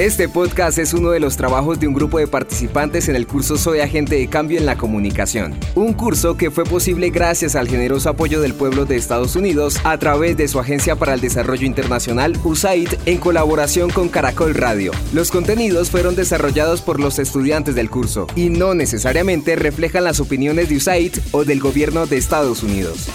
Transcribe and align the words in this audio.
Este 0.00 0.30
podcast 0.30 0.78
es 0.78 0.94
uno 0.94 1.10
de 1.10 1.20
los 1.20 1.36
trabajos 1.36 1.78
de 1.78 1.86
un 1.86 1.92
grupo 1.92 2.18
de 2.18 2.26
participantes 2.26 3.10
en 3.10 3.16
el 3.16 3.26
curso 3.26 3.58
Soy 3.58 3.80
Agente 3.80 4.14
de 4.14 4.28
Cambio 4.28 4.58
en 4.58 4.64
la 4.64 4.78
Comunicación. 4.78 5.54
Un 5.74 5.92
curso 5.92 6.38
que 6.38 6.50
fue 6.50 6.64
posible 6.64 7.10
gracias 7.10 7.54
al 7.54 7.68
generoso 7.68 8.08
apoyo 8.08 8.40
del 8.40 8.54
pueblo 8.54 8.86
de 8.86 8.96
Estados 8.96 9.36
Unidos 9.36 9.78
a 9.84 9.98
través 9.98 10.38
de 10.38 10.48
su 10.48 10.58
Agencia 10.58 10.96
para 10.96 11.12
el 11.12 11.20
Desarrollo 11.20 11.66
Internacional, 11.66 12.34
USAID, 12.42 12.88
en 13.04 13.18
colaboración 13.18 13.90
con 13.90 14.08
Caracol 14.08 14.54
Radio. 14.54 14.92
Los 15.12 15.30
contenidos 15.30 15.90
fueron 15.90 16.16
desarrollados 16.16 16.80
por 16.80 16.98
los 16.98 17.18
estudiantes 17.18 17.74
del 17.74 17.90
curso 17.90 18.26
y 18.34 18.48
no 18.48 18.72
necesariamente 18.72 19.54
reflejan 19.54 20.04
las 20.04 20.18
opiniones 20.18 20.70
de 20.70 20.76
USAID 20.76 21.18
o 21.32 21.44
del 21.44 21.60
gobierno 21.60 22.06
de 22.06 22.16
Estados 22.16 22.62
Unidos. 22.62 23.10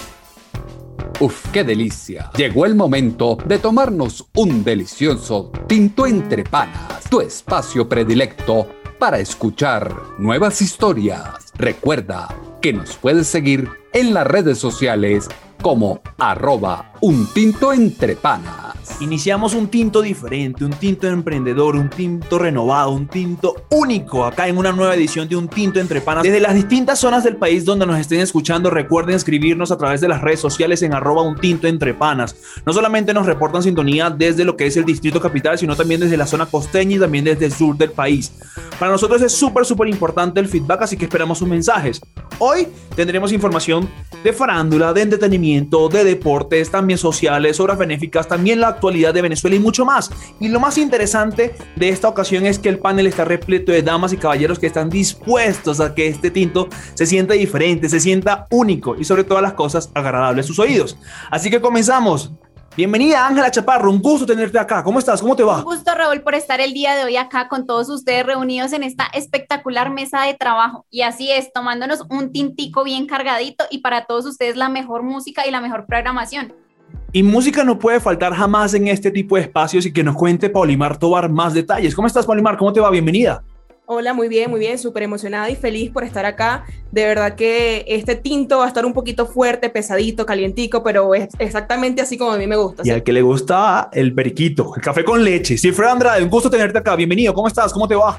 Uf, 1.18 1.46
qué 1.50 1.64
delicia. 1.64 2.30
Llegó 2.36 2.66
el 2.66 2.74
momento 2.74 3.38
de 3.46 3.58
tomarnos 3.58 4.26
un 4.34 4.62
delicioso 4.62 5.50
tinto 5.66 6.06
entre 6.06 6.44
panas, 6.44 7.04
tu 7.08 7.22
espacio 7.22 7.88
predilecto 7.88 8.68
para 8.98 9.18
escuchar 9.18 9.94
nuevas 10.18 10.60
historias. 10.60 11.52
Recuerda 11.56 12.28
que 12.60 12.74
nos 12.74 12.96
puedes 12.96 13.28
seguir 13.28 13.66
en 13.94 14.12
las 14.12 14.26
redes 14.26 14.58
sociales 14.58 15.28
como 15.62 16.02
arroba 16.18 16.92
un 17.00 17.26
entre 17.72 18.14
panas. 18.14 18.65
Iniciamos 19.00 19.54
un 19.54 19.68
tinto 19.68 20.02
diferente, 20.02 20.64
un 20.64 20.72
tinto 20.72 21.06
emprendedor, 21.06 21.76
un 21.76 21.90
tinto 21.90 22.38
renovado, 22.38 22.90
un 22.90 23.06
tinto 23.06 23.66
único 23.70 24.24
acá 24.24 24.48
en 24.48 24.58
una 24.58 24.72
nueva 24.72 24.94
edición 24.94 25.28
de 25.28 25.36
Un 25.36 25.48
Tinto 25.48 25.80
entre 25.80 26.00
Panas. 26.00 26.22
Desde 26.22 26.40
las 26.40 26.54
distintas 26.54 26.98
zonas 26.98 27.24
del 27.24 27.36
país 27.36 27.64
donde 27.64 27.86
nos 27.86 27.98
estén 27.98 28.20
escuchando, 28.20 28.70
recuerden 28.70 29.14
escribirnos 29.14 29.70
a 29.70 29.78
través 29.78 30.00
de 30.00 30.08
las 30.08 30.22
redes 30.22 30.40
sociales 30.40 30.82
en 30.82 30.94
arroba 30.94 31.22
un 31.22 31.36
tinto 31.36 31.66
entre 31.66 31.94
panas. 31.94 32.36
No 32.64 32.72
solamente 32.72 33.12
nos 33.12 33.26
reportan 33.26 33.62
sintonía 33.62 34.10
desde 34.10 34.44
lo 34.44 34.56
que 34.56 34.66
es 34.66 34.76
el 34.76 34.84
distrito 34.84 35.20
capital, 35.20 35.58
sino 35.58 35.76
también 35.76 36.00
desde 36.00 36.16
la 36.16 36.26
zona 36.26 36.46
costeña 36.46 36.96
y 36.96 36.98
también 36.98 37.24
desde 37.24 37.46
el 37.46 37.52
sur 37.52 37.76
del 37.76 37.90
país. 37.90 38.32
Para 38.78 38.92
nosotros 38.92 39.22
es 39.22 39.32
súper, 39.32 39.64
súper 39.64 39.88
importante 39.88 40.40
el 40.40 40.48
feedback, 40.48 40.82
así 40.82 40.96
que 40.96 41.04
esperamos 41.04 41.38
sus 41.38 41.48
mensajes. 41.48 42.00
Hoy 42.38 42.68
tendremos 42.94 43.32
información 43.32 43.88
de 44.22 44.32
farándula, 44.32 44.92
de 44.92 45.02
entretenimiento, 45.02 45.88
de 45.88 46.04
deportes, 46.04 46.70
también 46.70 46.98
sociales, 46.98 47.58
obras 47.60 47.78
benéficas, 47.78 48.28
también 48.28 48.60
la 48.60 48.75
actualidad 48.76 49.12
de 49.12 49.22
Venezuela 49.22 49.56
y 49.56 49.60
mucho 49.60 49.84
más. 49.84 50.10
Y 50.38 50.48
lo 50.48 50.60
más 50.60 50.78
interesante 50.78 51.54
de 51.74 51.88
esta 51.88 52.08
ocasión 52.08 52.46
es 52.46 52.58
que 52.58 52.68
el 52.68 52.78
panel 52.78 53.06
está 53.06 53.24
repleto 53.24 53.72
de 53.72 53.82
damas 53.82 54.12
y 54.12 54.16
caballeros 54.16 54.58
que 54.58 54.66
están 54.66 54.88
dispuestos 54.88 55.80
a 55.80 55.94
que 55.94 56.06
este 56.06 56.30
tinto 56.30 56.68
se 56.94 57.06
sienta 57.06 57.34
diferente, 57.34 57.88
se 57.88 58.00
sienta 58.00 58.46
único 58.50 58.96
y 58.96 59.04
sobre 59.04 59.24
todas 59.24 59.42
las 59.42 59.54
cosas 59.54 59.90
agradable 59.94 60.40
a 60.40 60.44
sus 60.44 60.58
oídos. 60.58 60.96
Así 61.30 61.50
que 61.50 61.60
comenzamos. 61.60 62.32
Bienvenida 62.76 63.26
Ángela 63.26 63.50
Chaparro, 63.50 63.90
un 63.90 64.02
gusto 64.02 64.26
tenerte 64.26 64.58
acá. 64.58 64.84
¿Cómo 64.84 64.98
estás? 64.98 65.22
¿Cómo 65.22 65.34
te 65.34 65.42
va? 65.42 65.58
Un 65.58 65.64
gusto 65.64 65.94
Raúl 65.94 66.20
por 66.20 66.34
estar 66.34 66.60
el 66.60 66.74
día 66.74 66.94
de 66.94 67.04
hoy 67.04 67.16
acá 67.16 67.48
con 67.48 67.66
todos 67.66 67.88
ustedes 67.88 68.26
reunidos 68.26 68.74
en 68.74 68.82
esta 68.82 69.06
espectacular 69.14 69.90
mesa 69.90 70.24
de 70.24 70.34
trabajo. 70.34 70.84
Y 70.90 71.00
así 71.00 71.32
es, 71.32 71.50
tomándonos 71.54 72.02
un 72.10 72.32
tintico 72.32 72.84
bien 72.84 73.06
cargadito 73.06 73.64
y 73.70 73.78
para 73.78 74.04
todos 74.04 74.26
ustedes 74.26 74.56
la 74.56 74.68
mejor 74.68 75.04
música 75.04 75.46
y 75.46 75.50
la 75.50 75.62
mejor 75.62 75.86
programación. 75.86 76.65
Y 77.12 77.22
música 77.22 77.64
no 77.64 77.78
puede 77.78 78.00
faltar 78.00 78.34
jamás 78.34 78.74
en 78.74 78.88
este 78.88 79.10
tipo 79.10 79.36
de 79.36 79.42
espacios 79.42 79.86
y 79.86 79.92
que 79.92 80.02
nos 80.02 80.16
cuente 80.16 80.50
Paulimar 80.50 80.98
Tobar 80.98 81.30
más 81.30 81.54
detalles. 81.54 81.94
¿Cómo 81.94 82.06
estás, 82.06 82.26
Paulimar? 82.26 82.56
¿Cómo 82.56 82.72
te 82.72 82.80
va? 82.80 82.90
Bienvenida. 82.90 83.42
Hola, 83.88 84.12
muy 84.12 84.26
bien, 84.26 84.50
muy 84.50 84.58
bien, 84.58 84.80
súper 84.80 85.04
emocionada 85.04 85.48
y 85.48 85.54
feliz 85.54 85.92
por 85.92 86.02
estar 86.02 86.26
acá. 86.26 86.64
De 86.90 87.04
verdad 87.06 87.36
que 87.36 87.84
este 87.86 88.16
tinto 88.16 88.58
va 88.58 88.64
a 88.64 88.68
estar 88.68 88.84
un 88.84 88.92
poquito 88.92 89.26
fuerte, 89.26 89.70
pesadito, 89.70 90.26
calientico, 90.26 90.82
pero 90.82 91.14
es 91.14 91.28
exactamente 91.38 92.02
así 92.02 92.18
como 92.18 92.32
a 92.32 92.36
mí 92.36 92.48
me 92.48 92.56
gusta. 92.56 92.82
Y 92.84 92.90
al 92.90 93.04
que 93.04 93.12
le 93.12 93.22
gusta 93.22 93.88
el 93.92 94.12
periquito, 94.12 94.72
el 94.74 94.82
café 94.82 95.04
con 95.04 95.22
leche. 95.22 95.56
Sí, 95.56 95.70
Fred 95.70 95.88
Andrade, 95.88 96.24
un 96.24 96.30
gusto 96.30 96.50
tenerte 96.50 96.78
acá. 96.78 96.96
Bienvenido, 96.96 97.32
¿cómo 97.32 97.46
estás? 97.46 97.72
¿Cómo 97.72 97.86
te 97.86 97.94
va? 97.94 98.18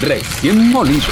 Recién 0.00 0.70
molido. 0.70 1.06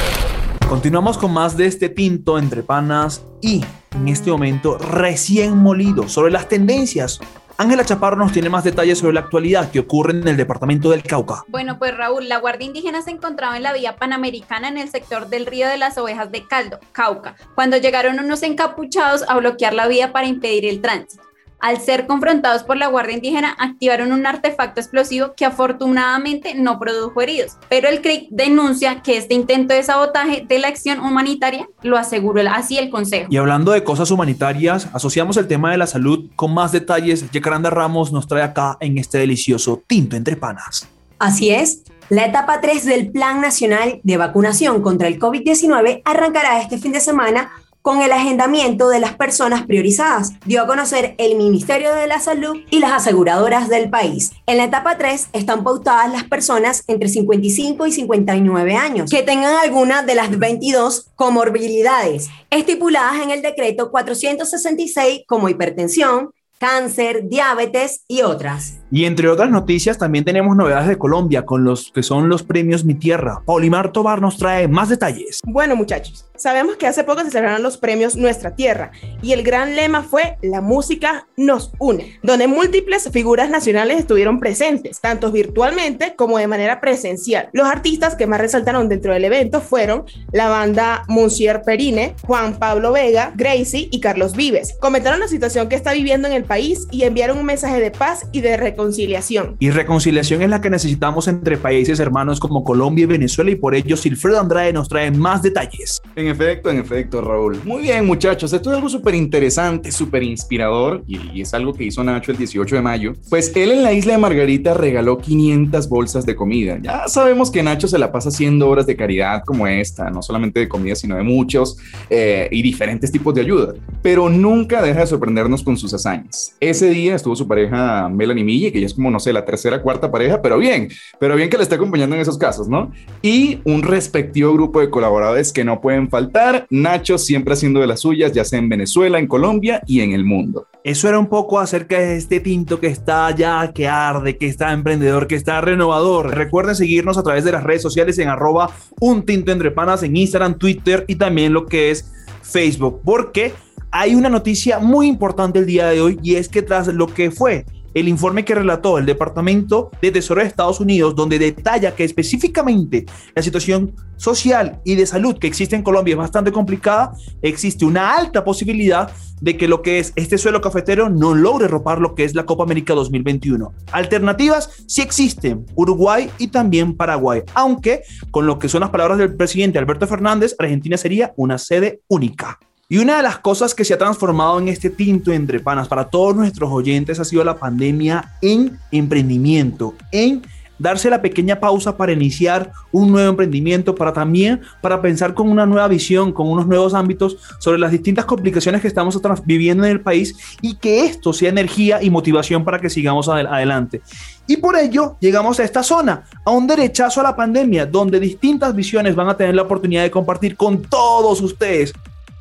Continuamos 0.68 1.16
con 1.16 1.32
más 1.32 1.56
de 1.56 1.66
este 1.66 1.88
tinto 1.88 2.38
entre 2.38 2.64
panas 2.64 3.22
y 3.40 3.64
en 3.94 4.08
este 4.08 4.30
momento 4.30 4.78
recién 4.78 5.56
molido 5.56 6.08
sobre 6.08 6.32
las 6.32 6.48
tendencias 6.48 7.20
Ángela 7.58 7.86
Chaparro 7.86 8.16
nos 8.16 8.32
tiene 8.32 8.50
más 8.50 8.64
detalles 8.64 8.98
sobre 8.98 9.14
la 9.14 9.20
actualidad 9.20 9.70
que 9.70 9.80
ocurre 9.80 10.12
en 10.12 10.28
el 10.28 10.36
departamento 10.36 10.90
del 10.90 11.02
Cauca. 11.02 11.42
Bueno, 11.48 11.78
pues 11.78 11.96
Raúl, 11.96 12.28
la 12.28 12.36
Guardia 12.36 12.66
Indígena 12.66 13.00
se 13.00 13.10
encontraba 13.10 13.56
en 13.56 13.62
la 13.62 13.72
vía 13.72 13.96
panamericana 13.96 14.68
en 14.68 14.76
el 14.76 14.90
sector 14.90 15.28
del 15.28 15.46
río 15.46 15.66
de 15.66 15.78
las 15.78 15.96
ovejas 15.96 16.30
de 16.30 16.46
Caldo, 16.46 16.78
Cauca, 16.92 17.34
cuando 17.54 17.78
llegaron 17.78 18.20
unos 18.20 18.42
encapuchados 18.42 19.24
a 19.26 19.38
bloquear 19.38 19.72
la 19.72 19.88
vía 19.88 20.12
para 20.12 20.26
impedir 20.26 20.66
el 20.66 20.82
tránsito. 20.82 21.25
Al 21.58 21.80
ser 21.80 22.06
confrontados 22.06 22.62
por 22.62 22.76
la 22.76 22.88
Guardia 22.88 23.16
Indígena, 23.16 23.56
activaron 23.58 24.12
un 24.12 24.26
artefacto 24.26 24.80
explosivo 24.80 25.32
que 25.36 25.44
afortunadamente 25.44 26.54
no 26.54 26.78
produjo 26.78 27.20
heridos. 27.22 27.56
Pero 27.68 27.88
el 27.88 28.02
CRIC 28.02 28.28
denuncia 28.30 29.02
que 29.02 29.16
este 29.16 29.34
intento 29.34 29.74
de 29.74 29.82
sabotaje 29.82 30.44
de 30.46 30.58
la 30.58 30.68
acción 30.68 31.00
humanitaria 31.00 31.68
lo 31.82 31.96
aseguró 31.96 32.42
así 32.50 32.78
el 32.78 32.90
Consejo. 32.90 33.28
Y 33.30 33.36
hablando 33.36 33.72
de 33.72 33.82
cosas 33.82 34.10
humanitarias, 34.10 34.88
asociamos 34.92 35.36
el 35.36 35.48
tema 35.48 35.70
de 35.70 35.78
la 35.78 35.86
salud 35.86 36.30
con 36.36 36.52
más 36.52 36.72
detalles. 36.72 37.30
Yacaranda 37.30 37.70
Ramos 37.70 38.12
nos 38.12 38.26
trae 38.26 38.42
acá 38.42 38.76
en 38.80 38.98
este 38.98 39.18
delicioso 39.18 39.82
tinto 39.86 40.16
entre 40.16 40.36
panas. 40.36 40.88
Así 41.18 41.50
es. 41.50 41.82
La 42.08 42.26
etapa 42.26 42.60
3 42.60 42.84
del 42.84 43.10
Plan 43.10 43.40
Nacional 43.40 44.00
de 44.04 44.16
Vacunación 44.16 44.80
contra 44.80 45.08
el 45.08 45.18
COVID-19 45.18 46.02
arrancará 46.04 46.60
este 46.60 46.78
fin 46.78 46.92
de 46.92 47.00
semana 47.00 47.50
con 47.86 48.02
el 48.02 48.10
agendamiento 48.10 48.88
de 48.88 48.98
las 48.98 49.14
personas 49.14 49.64
priorizadas, 49.64 50.32
dio 50.44 50.60
a 50.60 50.66
conocer 50.66 51.14
el 51.18 51.36
Ministerio 51.36 51.94
de 51.94 52.08
la 52.08 52.18
Salud 52.18 52.56
y 52.68 52.80
las 52.80 52.90
aseguradoras 52.90 53.68
del 53.68 53.90
país. 53.90 54.32
En 54.48 54.56
la 54.56 54.64
etapa 54.64 54.98
3 54.98 55.28
están 55.32 55.62
pautadas 55.62 56.10
las 56.10 56.24
personas 56.24 56.82
entre 56.88 57.08
55 57.08 57.86
y 57.86 57.92
59 57.92 58.74
años 58.74 59.08
que 59.08 59.22
tengan 59.22 59.54
alguna 59.62 60.02
de 60.02 60.16
las 60.16 60.36
22 60.36 61.12
comorbilidades 61.14 62.28
estipuladas 62.50 63.22
en 63.22 63.30
el 63.30 63.40
decreto 63.40 63.92
466 63.92 65.22
como 65.28 65.48
hipertensión, 65.48 66.32
cáncer, 66.58 67.28
diabetes 67.28 68.04
y 68.08 68.22
otras. 68.22 68.78
Y 68.90 69.04
entre 69.04 69.28
otras 69.28 69.50
noticias, 69.50 69.98
también 69.98 70.24
tenemos 70.24 70.56
novedades 70.56 70.88
de 70.88 70.98
Colombia 70.98 71.44
con 71.44 71.64
los 71.64 71.90
que 71.92 72.02
son 72.02 72.28
los 72.28 72.42
premios 72.42 72.84
Mi 72.84 72.94
Tierra. 72.94 73.42
Paulimar 73.44 73.92
Tobar 73.92 74.20
nos 74.20 74.38
trae 74.38 74.68
más 74.68 74.88
detalles. 74.88 75.40
Bueno, 75.44 75.76
muchachos, 75.76 76.26
Sabemos 76.38 76.76
que 76.76 76.86
hace 76.86 77.04
poco 77.04 77.22
se 77.22 77.30
celebraron 77.30 77.62
los 77.62 77.78
premios 77.78 78.16
Nuestra 78.16 78.54
Tierra 78.54 78.90
y 79.22 79.32
el 79.32 79.42
gran 79.42 79.74
lema 79.74 80.02
fue 80.02 80.36
La 80.42 80.60
música 80.60 81.26
nos 81.36 81.72
une, 81.78 82.18
donde 82.22 82.46
múltiples 82.46 83.08
figuras 83.10 83.48
nacionales 83.48 83.98
estuvieron 83.98 84.38
presentes, 84.38 85.00
tanto 85.00 85.32
virtualmente 85.32 86.14
como 86.14 86.38
de 86.38 86.46
manera 86.46 86.80
presencial. 86.80 87.48
Los 87.52 87.66
artistas 87.66 88.16
que 88.16 88.26
más 88.26 88.40
resaltaron 88.40 88.88
dentro 88.88 89.12
del 89.12 89.24
evento 89.24 89.60
fueron 89.60 90.04
la 90.32 90.48
banda 90.48 91.04
Monsieur 91.08 91.62
Perine, 91.62 92.14
Juan 92.26 92.58
Pablo 92.58 92.92
Vega, 92.92 93.32
Gracie 93.34 93.88
y 93.90 94.00
Carlos 94.00 94.36
Vives. 94.36 94.76
Comentaron 94.80 95.20
la 95.20 95.28
situación 95.28 95.68
que 95.68 95.76
está 95.76 95.92
viviendo 95.92 96.28
en 96.28 96.34
el 96.34 96.44
país 96.44 96.86
y 96.90 97.04
enviaron 97.04 97.38
un 97.38 97.46
mensaje 97.46 97.80
de 97.80 97.90
paz 97.90 98.26
y 98.32 98.40
de 98.40 98.56
reconciliación. 98.56 99.56
Y 99.58 99.70
reconciliación 99.70 100.42
es 100.42 100.50
la 100.50 100.60
que 100.60 100.70
necesitamos 100.70 101.28
entre 101.28 101.56
países 101.56 101.98
hermanos 102.00 102.40
como 102.40 102.64
Colombia 102.64 103.04
y 103.04 103.06
Venezuela 103.06 103.50
y 103.50 103.56
por 103.56 103.74
ello 103.74 103.96
Silfredo 103.96 104.40
Andrade 104.40 104.72
nos 104.72 104.88
trae 104.88 105.10
más 105.10 105.42
detalles. 105.42 106.02
Efecto, 106.26 106.70
en 106.70 106.78
efecto, 106.78 107.20
Raúl. 107.20 107.60
Muy 107.64 107.82
bien, 107.82 108.04
muchachos. 108.06 108.52
Esto 108.52 108.70
es 108.70 108.76
algo 108.76 108.88
súper 108.88 109.14
interesante, 109.14 109.92
súper 109.92 110.22
inspirador 110.22 111.02
y, 111.06 111.40
es 111.40 111.52
algo 111.54 111.72
que 111.72 111.84
hizo 111.84 112.02
Nacho 112.02 112.32
el 112.32 112.38
18 112.38 112.76
de 112.76 112.82
mayo. 112.82 113.12
Pues 113.28 113.52
él 113.54 113.72
en 113.72 113.82
la 113.82 113.92
isla 113.92 114.12
de 114.12 114.18
Margarita 114.18 114.74
regaló 114.74 115.18
500 115.18 115.88
bolsas 115.88 116.26
de 116.26 116.34
comida. 116.34 116.78
Ya 116.82 117.08
sabemos 117.08 117.50
que 117.50 117.62
Nacho 117.62 117.88
se 117.88 117.98
la 117.98 118.10
pasa 118.10 118.30
haciendo 118.30 118.68
obras 118.68 118.86
de 118.86 118.96
caridad 118.96 119.42
como 119.44 119.66
esta, 119.66 120.10
no 120.10 120.22
solamente 120.22 120.60
de 120.60 120.68
comida, 120.68 120.94
sino 120.94 121.16
de 121.16 121.22
muchos 121.22 121.76
eh, 122.10 122.48
y 122.50 122.62
diferentes 122.62 123.12
tipos 123.12 123.34
de 123.34 123.42
ayuda. 123.42 123.74
Pero 124.02 124.28
nunca 124.28 124.82
deja 124.82 125.00
de 125.00 125.06
sorprendernos 125.06 125.62
con 125.62 125.76
sus 125.76 125.92
hazañas. 125.94 126.56
Ese 126.60 126.90
día 126.90 127.14
estuvo 127.14 127.36
su 127.36 127.46
pareja 127.46 128.08
Melanie 128.08 128.44
Mille, 128.44 128.72
que 128.72 128.80
ya 128.80 128.86
es 128.86 128.94
como, 128.94 129.10
no 129.10 129.20
sé, 129.20 129.32
la 129.32 129.44
tercera, 129.44 129.82
cuarta 129.82 130.10
pareja, 130.10 130.40
pero 130.42 130.58
bien, 130.58 130.88
pero 131.18 131.36
bien 131.36 131.50
que 131.50 131.56
le 131.56 131.62
está 131.62 131.76
acompañando 131.76 132.16
en 132.16 132.22
esos 132.22 132.38
casos, 132.38 132.68
¿no? 132.68 132.92
Y 133.22 133.60
un 133.64 133.82
respectivo 133.82 134.52
grupo 134.52 134.80
de 134.80 134.90
colaboradores 134.90 135.52
que 135.52 135.64
no 135.64 135.80
pueden 135.80 136.08
faltar 136.16 136.66
Nacho 136.70 137.18
siempre 137.18 137.52
haciendo 137.52 137.80
de 137.80 137.86
las 137.86 138.00
suyas, 138.00 138.32
ya 138.32 138.42
sea 138.42 138.58
en 138.58 138.70
Venezuela, 138.70 139.18
en 139.18 139.26
Colombia 139.26 139.82
y 139.86 140.00
en 140.00 140.12
el 140.12 140.24
mundo. 140.24 140.66
Eso 140.82 141.08
era 141.10 141.18
un 141.18 141.26
poco 141.26 141.58
acerca 141.58 141.98
de 141.98 142.16
este 142.16 142.40
tinto 142.40 142.80
que 142.80 142.86
está 142.86 143.30
ya, 143.32 143.70
que 143.74 143.86
arde, 143.86 144.38
que 144.38 144.46
está 144.46 144.72
emprendedor, 144.72 145.26
que 145.26 145.34
está 145.34 145.60
renovador. 145.60 146.34
Recuerden 146.34 146.74
seguirnos 146.74 147.18
a 147.18 147.22
través 147.22 147.44
de 147.44 147.52
las 147.52 147.64
redes 147.64 147.82
sociales 147.82 148.18
en 148.18 148.28
arroba 148.28 148.70
un 148.98 149.26
tinto 149.26 149.52
entre 149.52 149.70
panas 149.70 150.02
en 150.04 150.16
Instagram, 150.16 150.56
Twitter 150.56 151.04
y 151.06 151.16
también 151.16 151.52
lo 151.52 151.66
que 151.66 151.90
es 151.90 152.10
Facebook, 152.40 153.02
porque 153.04 153.52
hay 153.90 154.14
una 154.14 154.30
noticia 154.30 154.78
muy 154.78 155.08
importante 155.08 155.58
el 155.58 155.66
día 155.66 155.86
de 155.88 156.00
hoy 156.00 156.18
y 156.22 156.36
es 156.36 156.48
que 156.48 156.62
tras 156.62 156.86
lo 156.88 157.08
que 157.08 157.30
fue 157.30 157.66
el 157.96 158.08
informe 158.08 158.44
que 158.44 158.54
relató 158.54 158.98
el 158.98 159.06
Departamento 159.06 159.90
de 160.02 160.10
Tesoro 160.10 160.42
de 160.42 160.46
Estados 160.46 160.80
Unidos, 160.80 161.16
donde 161.16 161.38
detalla 161.38 161.94
que 161.94 162.04
específicamente 162.04 163.06
la 163.34 163.42
situación 163.42 163.94
social 164.16 164.80
y 164.84 164.96
de 164.96 165.06
salud 165.06 165.38
que 165.38 165.46
existe 165.46 165.76
en 165.76 165.82
Colombia 165.82 166.12
es 166.12 166.18
bastante 166.18 166.52
complicada, 166.52 167.14
existe 167.40 167.86
una 167.86 168.14
alta 168.14 168.44
posibilidad 168.44 169.10
de 169.40 169.56
que 169.56 169.66
lo 169.66 169.80
que 169.80 169.98
es 169.98 170.12
este 170.14 170.36
suelo 170.36 170.60
cafetero 170.60 171.08
no 171.08 171.34
logre 171.34 171.68
ropar 171.68 171.98
lo 171.98 172.14
que 172.14 172.24
es 172.24 172.34
la 172.34 172.44
Copa 172.44 172.64
América 172.64 172.92
2021. 172.92 173.72
Alternativas 173.92 174.84
sí 174.86 175.00
existen, 175.00 175.64
Uruguay 175.74 176.28
y 176.36 176.48
también 176.48 176.94
Paraguay, 176.94 177.44
aunque 177.54 178.02
con 178.30 178.46
lo 178.46 178.58
que 178.58 178.68
son 178.68 178.82
las 178.82 178.90
palabras 178.90 179.16
del 179.16 179.36
presidente 179.36 179.78
Alberto 179.78 180.06
Fernández, 180.06 180.54
Argentina 180.58 180.98
sería 180.98 181.32
una 181.36 181.56
sede 181.56 182.02
única. 182.08 182.58
Y 182.88 182.98
una 182.98 183.16
de 183.16 183.24
las 183.24 183.40
cosas 183.40 183.74
que 183.74 183.84
se 183.84 183.94
ha 183.94 183.98
transformado 183.98 184.60
en 184.60 184.68
este 184.68 184.90
tinto 184.90 185.32
entre 185.32 185.58
panas 185.58 185.88
para 185.88 186.04
todos 186.04 186.36
nuestros 186.36 186.70
oyentes 186.70 187.18
ha 187.18 187.24
sido 187.24 187.42
la 187.42 187.56
pandemia 187.56 188.36
en 188.40 188.78
emprendimiento, 188.92 189.96
en 190.12 190.42
darse 190.78 191.10
la 191.10 191.20
pequeña 191.20 191.58
pausa 191.58 191.96
para 191.96 192.12
iniciar 192.12 192.70
un 192.92 193.10
nuevo 193.10 193.30
emprendimiento, 193.30 193.96
para 193.96 194.12
también 194.12 194.60
para 194.82 195.02
pensar 195.02 195.34
con 195.34 195.50
una 195.50 195.66
nueva 195.66 195.88
visión, 195.88 196.30
con 196.30 196.48
unos 196.48 196.68
nuevos 196.68 196.94
ámbitos 196.94 197.38
sobre 197.58 197.80
las 197.80 197.90
distintas 197.90 198.24
complicaciones 198.24 198.82
que 198.82 198.86
estamos 198.86 199.20
viviendo 199.44 199.84
en 199.84 199.90
el 199.90 200.00
país 200.00 200.36
y 200.62 200.76
que 200.76 201.06
esto 201.06 201.32
sea 201.32 201.48
energía 201.48 202.00
y 202.00 202.08
motivación 202.08 202.64
para 202.64 202.78
que 202.78 202.88
sigamos 202.88 203.28
adelante. 203.28 204.00
Y 204.46 204.58
por 204.58 204.76
ello 204.76 205.16
llegamos 205.18 205.58
a 205.58 205.64
esta 205.64 205.82
zona, 205.82 206.22
a 206.44 206.52
un 206.52 206.68
derechazo 206.68 207.18
a 207.18 207.24
la 207.24 207.34
pandemia, 207.34 207.84
donde 207.84 208.20
distintas 208.20 208.76
visiones 208.76 209.16
van 209.16 209.28
a 209.28 209.36
tener 209.36 209.56
la 209.56 209.62
oportunidad 209.62 210.04
de 210.04 210.12
compartir 210.12 210.56
con 210.56 210.82
todos 210.82 211.40
ustedes 211.40 211.92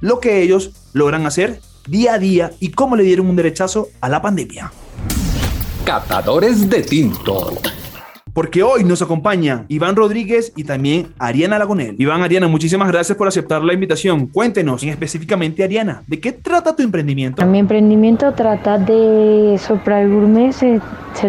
lo 0.02 0.20
que 0.20 0.42
ellos 0.42 0.72
logran 0.94 1.26
hacer 1.26 1.60
día 1.88 2.16
a 2.16 2.20
día 2.20 2.52
y 2.60 2.72
cómo 2.72 2.96
le 2.96 3.04
dieron 3.04 3.28
un 3.28 3.36
derechazo 3.36 3.90
a 4.02 4.10
la 4.10 4.22
pandemia. 4.22 4.72
Catadores 5.86 6.70
de 6.70 6.82
tinto 6.82 7.54
porque 8.36 8.64
hoy 8.64 8.84
nos 8.84 9.02
acompaña 9.02 9.64
Iván 9.70 9.96
Rodríguez 9.96 10.52
y 10.58 10.66
también 10.66 11.14
Ariana 11.20 11.58
Lagonel. 11.58 11.96
Iván, 11.98 12.22
Ariana, 12.22 12.50
muchísimas 12.50 12.90
gracias 12.90 13.18
por 13.18 13.30
aceptar 13.30 13.64
la 13.64 13.74
invitación. 13.74 14.28
Cuéntenos, 14.28 14.84
y 14.84 14.90
específicamente 14.90 15.64
Ariana, 15.64 16.04
¿de 16.06 16.20
qué 16.20 16.34
trata 16.34 16.76
tu 16.76 16.84
emprendimiento? 16.84 17.46
Mi 17.46 17.60
emprendimiento 17.60 18.34
trata 18.34 18.78
de 18.78 19.58
soprar 19.58 20.10
gourmet, 20.10 20.52
se, 20.52 20.82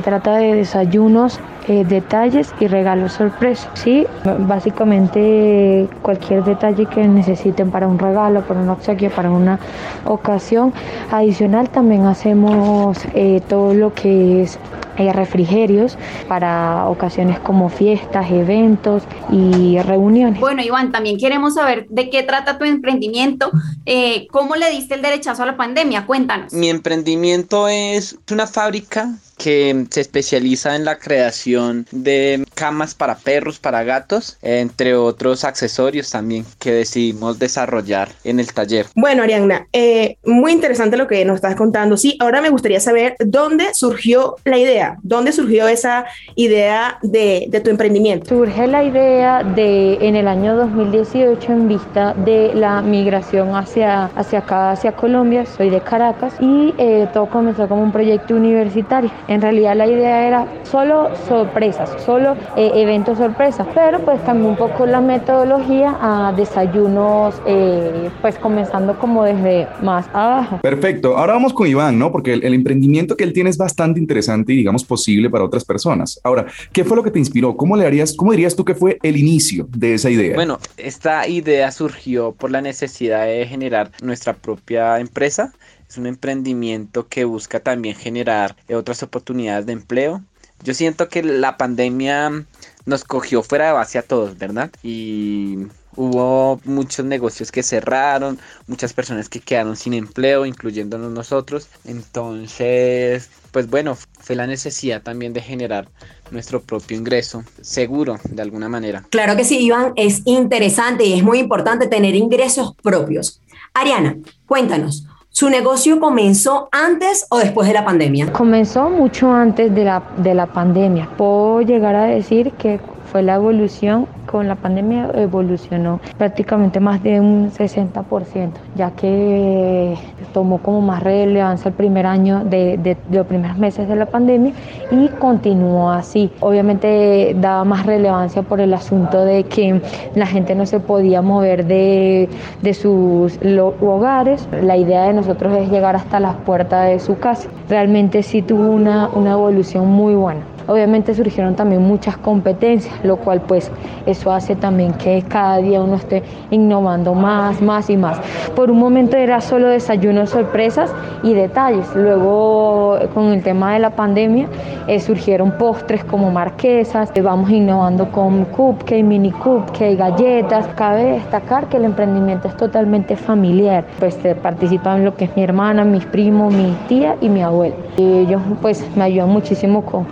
trata 0.03 0.39
de 0.39 0.57
desayunos 0.57 1.39
eh, 1.69 1.85
detalles 1.85 2.53
y 2.61 2.67
regalos 2.67 3.13
sorpresa. 3.13 3.71
Sí, 3.75 4.07
básicamente 4.41 5.89
cualquier 6.03 6.45
detalle 6.45 6.87
que 6.87 7.07
necesiten 7.09 7.71
para 7.71 7.89
un 7.89 7.99
regalo, 7.99 8.43
para 8.47 8.61
un 8.61 8.69
obsequio, 8.69 9.11
para 9.11 9.31
una 9.31 9.59
ocasión. 10.05 10.73
Adicional 11.11 11.69
también 11.71 12.07
hacemos 12.07 12.99
eh, 13.15 13.41
todo 13.49 13.75
lo 13.75 13.95
que 13.95 14.43
es 14.43 14.59
hay 14.99 15.13
refrigerios 15.13 15.99
para 16.29 16.89
ocasiones 16.89 17.39
como 17.41 17.69
fiestas, 17.69 18.31
eventos 18.31 19.03
y 19.31 19.79
reuniones. 19.81 20.41
Bueno, 20.41 20.63
Iván, 20.63 20.93
también 20.93 21.19
queremos 21.19 21.55
saber 21.55 21.87
de 21.89 22.11
qué 22.11 22.23
trata 22.23 22.59
tu 22.59 22.65
emprendimiento, 22.65 23.51
eh, 23.85 24.27
cómo 24.31 24.57
le 24.57 24.71
diste 24.71 24.95
el 24.95 25.03
derechazo 25.03 25.43
a 25.43 25.47
la 25.47 25.57
pandemia, 25.57 26.07
cuéntanos. 26.07 26.53
Mi 26.53 26.71
emprendimiento 26.71 27.69
es 27.69 28.19
una 28.31 28.47
fábrica 28.47 29.11
que 29.37 29.87
se 29.91 30.01
especializa 30.01 30.77
en 30.77 30.85
la 30.85 30.99
creación 30.99 31.87
de 31.91 32.45
camas 32.55 32.95
para 32.95 33.17
perros, 33.17 33.59
para 33.59 33.85
gatos, 33.85 34.39
entre 34.43 34.95
otros 34.95 35.45
accesorios 35.45 36.11
también 36.11 36.45
que 36.59 36.73
decidimos 36.73 37.39
desarrollar 37.39 38.09
en 38.25 38.41
el 38.41 38.53
taller. 38.53 38.87
Bueno, 38.95 39.23
Arianna, 39.23 39.67
eh, 39.73 40.17
muy 40.25 40.53
interesante 40.53 40.97
lo 40.97 41.07
que 41.07 41.25
nos 41.25 41.37
estás 41.37 41.55
contando. 41.55 41.97
Sí, 41.97 42.17
ahora 42.21 42.41
me 42.41 42.51
gustaría 42.51 42.81
saber 42.81 43.17
dónde 43.19 43.75
surgió 43.75 44.37
la 44.45 44.59
idea, 44.59 44.97
dónde 45.03 45.33
surgió 45.33 45.69
esa 45.69 46.07
idea 46.35 46.99
de, 47.03 47.47
de 47.49 47.61
tu 47.61 47.71
emprendimiento. 47.71 48.29
Surge 48.29 48.67
la 48.67 48.85
idea 48.85 49.43
de 49.43 49.99
en 50.01 50.17
el 50.17 50.29
año 50.29 50.57
2018 50.57 51.53
en 51.53 51.69
vista 51.69 52.15
de 52.15 52.53
la 52.55 52.83
migración 52.83 53.55
hacia, 53.55 54.07
hacia 54.17 54.41
acá, 54.41 54.71
hacia 54.71 54.93
Colombia, 54.93 55.45
soy 55.47 55.71
de 55.71 55.81
Caracas, 55.81 56.35
y 56.41 56.75
eh, 56.79 57.09
todo 57.13 57.27
comenzó 57.27 57.69
como 57.69 57.83
un 57.83 57.93
proyecto 57.93 58.35
universitario. 58.35 59.11
En 59.29 59.41
realidad 59.43 59.77
la 59.77 59.87
idea 59.87 60.27
era 60.27 60.47
solo 60.65 61.11
sorpresas, 61.29 61.91
solo 62.05 62.37
eh, 62.57 62.71
eventos 62.75 63.19
sorpresas, 63.19 63.67
pero 63.75 64.01
pues 64.05 64.21
cambió 64.23 64.49
un 64.49 64.57
poco 64.57 64.87
la 64.87 65.01
metodología 65.01 65.97
a 66.01 66.33
desayunos, 66.33 67.41
eh, 67.47 68.09
pues 68.23 68.39
comenzando 68.39 68.99
como 68.99 69.25
desde 69.25 69.67
más 69.83 70.07
abajo. 70.13 70.61
Perfecto, 70.63 71.17
ahora 71.17 71.33
vamos 71.33 71.53
con 71.53 71.67
Iván, 71.67 71.99
¿no? 71.99 72.13
Porque 72.13 72.35
el, 72.35 72.55
emprendimiento 72.55 73.17
que 73.17 73.25
él 73.25 73.33
tiene 73.33 73.51
es 73.51 73.59
bastante 73.59 73.99
interesante 73.99 74.53
y 74.53 74.57
digamos 74.57 74.85
posible 74.85 75.29
para 75.29 75.45
otras 75.45 75.65
personas. 75.65 76.21
Ahora, 76.23 76.47
¿qué 76.73 76.85
fue 76.85 76.97
lo 76.97 77.03
que 77.03 77.11
te 77.11 77.19
inspiró? 77.19 77.57
¿Cómo 77.57 77.77
le 77.77 77.85
harías, 77.85 78.15
cómo 78.15 78.31
dirías 78.31 78.55
tú 78.55 78.65
que 78.65 78.75
fue 78.75 78.99
el 79.03 79.17
inicio 79.17 79.67
de 79.71 79.95
esa 79.95 80.09
idea? 80.09 80.35
Bueno, 80.35 80.59
esta 80.77 81.27
idea 81.27 81.71
surgió 81.73 82.33
por 82.33 82.51
la 82.51 82.61
necesidad 82.61 83.27
de 83.27 83.45
generar 83.47 83.91
nuestra 84.03 84.35
propia 84.35 85.01
empresa 85.01 85.53
es 85.89 85.99
un 85.99 86.07
emprendimiento 86.07 87.09
que 87.09 87.25
busca 87.25 87.61
también 87.61 87.97
generar 87.97 88.57
otras 88.75 89.03
oportunidades 89.03 89.67
de 89.67 89.73
empleo. 89.73 90.23
Yo 90.63 90.75
siento 90.75 91.09
que 91.09 91.23
la 91.23 91.57
pandemia 91.57 92.45
nos 92.87 93.05
cogió 93.05 93.43
fuera 93.43 93.67
de 93.67 93.73
base 93.73 93.99
a 93.99 94.03
todos, 94.03 94.39
¿verdad? 94.39 94.71
Y 94.83 95.59
hubo 95.97 96.61
muchos 96.65 97.05
negocios 97.05 97.53
que 97.53 97.63
cerraron, 97.63 98.39
muchas 98.67 98.93
personas 98.93 99.29
que 99.29 99.41
quedaron 99.41 99.77
sin 99.77 99.95
empleo, 99.95 100.47
incluyéndonos 100.47 101.13
nosotros. 101.13 101.69
Entonces, 101.85 103.29
pues 103.53 103.69
bueno, 103.69 103.97
fue 104.21 104.37
la 104.37 104.47
necesidad 104.47 105.03
también 105.03 105.33
de 105.33 105.41
generar 105.41 105.89
nuestro 106.31 106.63
propio 106.63 106.97
ingreso 106.97 107.45
seguro 107.61 108.19
de 108.25 108.43
alguna 108.43 108.69
manera. 108.69 109.05
Claro 109.11 109.37
que 109.37 109.45
sí, 109.45 109.59
Iván, 109.59 109.93
es 109.97 110.23
interesante 110.25 111.05
y 111.05 111.15
es 111.15 111.23
muy 111.23 111.39
importante 111.39 111.87
tener 111.87 112.15
ingresos 112.15 112.75
propios. 112.83 113.41
Ariana, 113.75 114.17
cuéntanos, 114.47 115.07
¿Su 115.39 115.51
negocio 115.51 116.01
comenzó 116.01 116.71
antes 116.73 117.27
o 117.29 117.37
después 117.37 117.69
de 117.69 117.75
la 117.75 117.85
pandemia? 117.85 118.33
Comenzó 118.33 118.89
mucho 118.89 119.31
antes 119.31 119.75
de 119.75 119.85
la, 119.85 120.03
de 120.17 120.33
la 120.33 120.47
pandemia. 120.47 121.11
Puedo 121.19 121.61
llegar 121.61 121.95
a 121.95 122.05
decir 122.05 122.53
que 122.53 122.81
la 123.23 123.37
evolución, 123.37 124.07
con 124.27 124.49
la 124.49 124.57
pandemia 124.57 125.11
evolucionó 125.15 126.01
prácticamente 126.19 126.81
más 126.81 127.03
de 127.03 127.21
un 127.21 127.51
60%, 127.51 128.51
ya 128.75 128.91
que 128.91 129.95
tomó 130.33 130.59
como 130.59 130.81
más 130.81 131.03
relevancia 131.03 131.69
el 131.69 131.75
primer 131.75 132.07
año 132.07 132.45
de, 132.45 132.97
los 133.11 133.27
primeros 133.27 133.57
meses 133.59 133.89
de 133.89 133.97
la 133.97 134.07
pandemia 134.07 134.53
y 134.91 135.09
continuó 135.09 135.91
así. 135.91 136.31
Obviamente 136.41 137.37
daba 137.39 137.65
más 137.65 137.87
relevancia 137.87 138.43
por 138.43 138.61
el 138.61 138.75
asunto 138.75 139.25
de 139.25 139.45
que 139.45 139.81
la 140.15 140.27
gente 140.27 140.55
no 140.55 140.67
se 140.67 140.81
podía 140.81 141.23
mover 141.23 141.67
de, 141.67 142.29
sus 142.75 143.39
hogares. 143.81 144.49
La 144.63 144.77
idea 144.77 145.05
de 145.05 145.15
nosotros 145.15 145.57
es 145.57 145.71
llegar 145.71 145.97
hasta 145.97 146.21
las 146.21 146.35
puertas 146.37 146.89
de 146.89 146.99
su 146.99 147.19
casa. 147.19 147.49
Realmente 147.69 148.23
sí 148.23 148.43
tuvo 148.43 148.71
una 148.71 149.33
evolución 149.33 149.87
muy 149.89 150.15
buena. 150.15 150.56
Obviamente 150.67 151.15
surgieron 151.15 151.55
también 151.55 151.83
muchas 151.83 152.17
competencias, 152.17 152.93
lo 153.05 153.17
cual 153.17 153.41
pues 153.43 153.71
eso 154.05 154.33
hace 154.33 154.57
también 154.57 154.93
que 154.95 155.23
cada 155.29 155.59
día 155.59 155.81
uno 155.81 155.97
esté 155.97 156.23
innovando 156.51 157.15
más, 157.15 157.63
más 157.63 157.89
y 157.91 157.97
más. 157.97 158.19
Por 158.55 158.71
un 158.71 158.79
momento 158.79 159.17
era 159.17 159.41
solo 159.41 159.69
desayunos, 159.69 160.31
sorpresas 160.31 160.93
y 161.23 161.35
detalles. 161.35 161.87
Luego 161.95 162.99
con 163.15 163.33
el 163.33 163.43
tema 163.43 163.75
de 163.75 163.81
la 163.81 163.91
pandemia 163.91 164.49
eh, 164.89 165.01
surgieron 165.01 165.53
postres 165.53 166.05
como 166.05 166.31
marquesas, 166.31 167.11
eh, 167.15 167.23
vamos 167.23 167.51
innovando 167.51 168.11
con 168.11 168.45
cupcake, 168.47 169.05
mini 169.05 169.31
cupcake, 169.31 169.97
galletas. 169.97 170.67
Cabe 170.75 171.13
destacar 171.13 171.69
que 171.69 171.77
el 171.77 171.85
emprendimiento 171.85 172.49
es 172.49 172.57
totalmente 172.57 173.17
familiar, 173.17 173.85
pues 173.99 174.19
eh, 174.25 174.35
participan 174.35 175.05
lo 175.05 175.15
que 175.15 175.27
es 175.27 175.37
mi 175.37 175.43
hermana, 175.43 175.85
mis 175.85 176.05
primos, 176.07 176.53
mi 176.53 176.77
tía 176.89 177.17
y 177.21 177.29
mi 177.29 177.43
abuela. 177.43 177.75
Ellos 177.97 178.43
pues 178.61 178.85
me 178.97 179.05
ayudan 179.05 179.31
muchísimo 179.31 179.83
con 179.83 180.07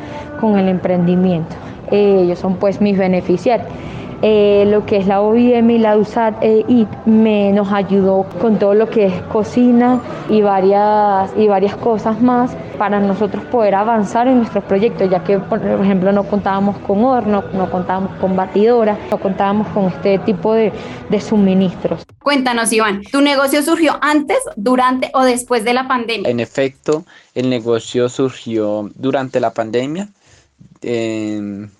el 0.58 0.68
emprendimiento. 0.68 1.54
Eh, 1.90 2.22
ellos 2.24 2.38
son 2.38 2.56
pues 2.56 2.80
mis 2.80 2.96
beneficiarios. 2.96 3.68
Eh, 4.26 4.64
lo 4.68 4.86
que 4.86 4.96
es 4.96 5.06
la 5.06 5.20
OIM 5.20 5.68
y 5.68 5.78
la 5.78 5.98
USAT 5.98 6.36
eh, 6.40 6.64
y 6.66 6.86
me 7.04 7.52
nos 7.52 7.70
ayudó 7.70 8.24
con 8.40 8.58
todo 8.58 8.72
lo 8.72 8.88
que 8.88 9.04
es 9.04 9.22
cocina 9.24 10.00
y 10.30 10.40
varias, 10.40 11.30
y 11.36 11.46
varias 11.46 11.76
cosas 11.76 12.22
más 12.22 12.56
para 12.78 13.00
nosotros 13.00 13.44
poder 13.44 13.74
avanzar 13.74 14.26
en 14.26 14.38
nuestros 14.38 14.64
proyectos, 14.64 15.10
ya 15.10 15.22
que 15.22 15.38
por 15.38 15.60
ejemplo 15.62 16.10
no 16.10 16.24
contábamos 16.24 16.78
con 16.78 17.04
horno, 17.04 17.44
no 17.52 17.70
contábamos 17.70 18.12
con 18.18 18.34
batidora, 18.34 18.96
no 19.10 19.18
contábamos 19.18 19.68
con 19.68 19.88
este 19.88 20.18
tipo 20.20 20.54
de, 20.54 20.72
de 21.10 21.20
suministros. 21.20 22.06
Cuéntanos, 22.22 22.72
Iván, 22.72 23.02
¿tu 23.12 23.20
negocio 23.20 23.62
surgió 23.62 23.98
antes, 24.00 24.38
durante 24.56 25.10
o 25.12 25.22
después 25.22 25.64
de 25.64 25.74
la 25.74 25.86
pandemia? 25.86 26.30
En 26.30 26.40
efecto, 26.40 27.04
el 27.34 27.50
negocio 27.50 28.08
surgió 28.08 28.88
durante 28.94 29.38
la 29.38 29.52
pandemia 29.52 30.08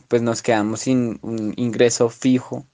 pues 0.09 0.23
nos 0.23 0.43
quedamos 0.43 0.81
sin 0.81 1.19
un 1.23 1.53
ingreso 1.57 2.09
fijo. 2.09 2.67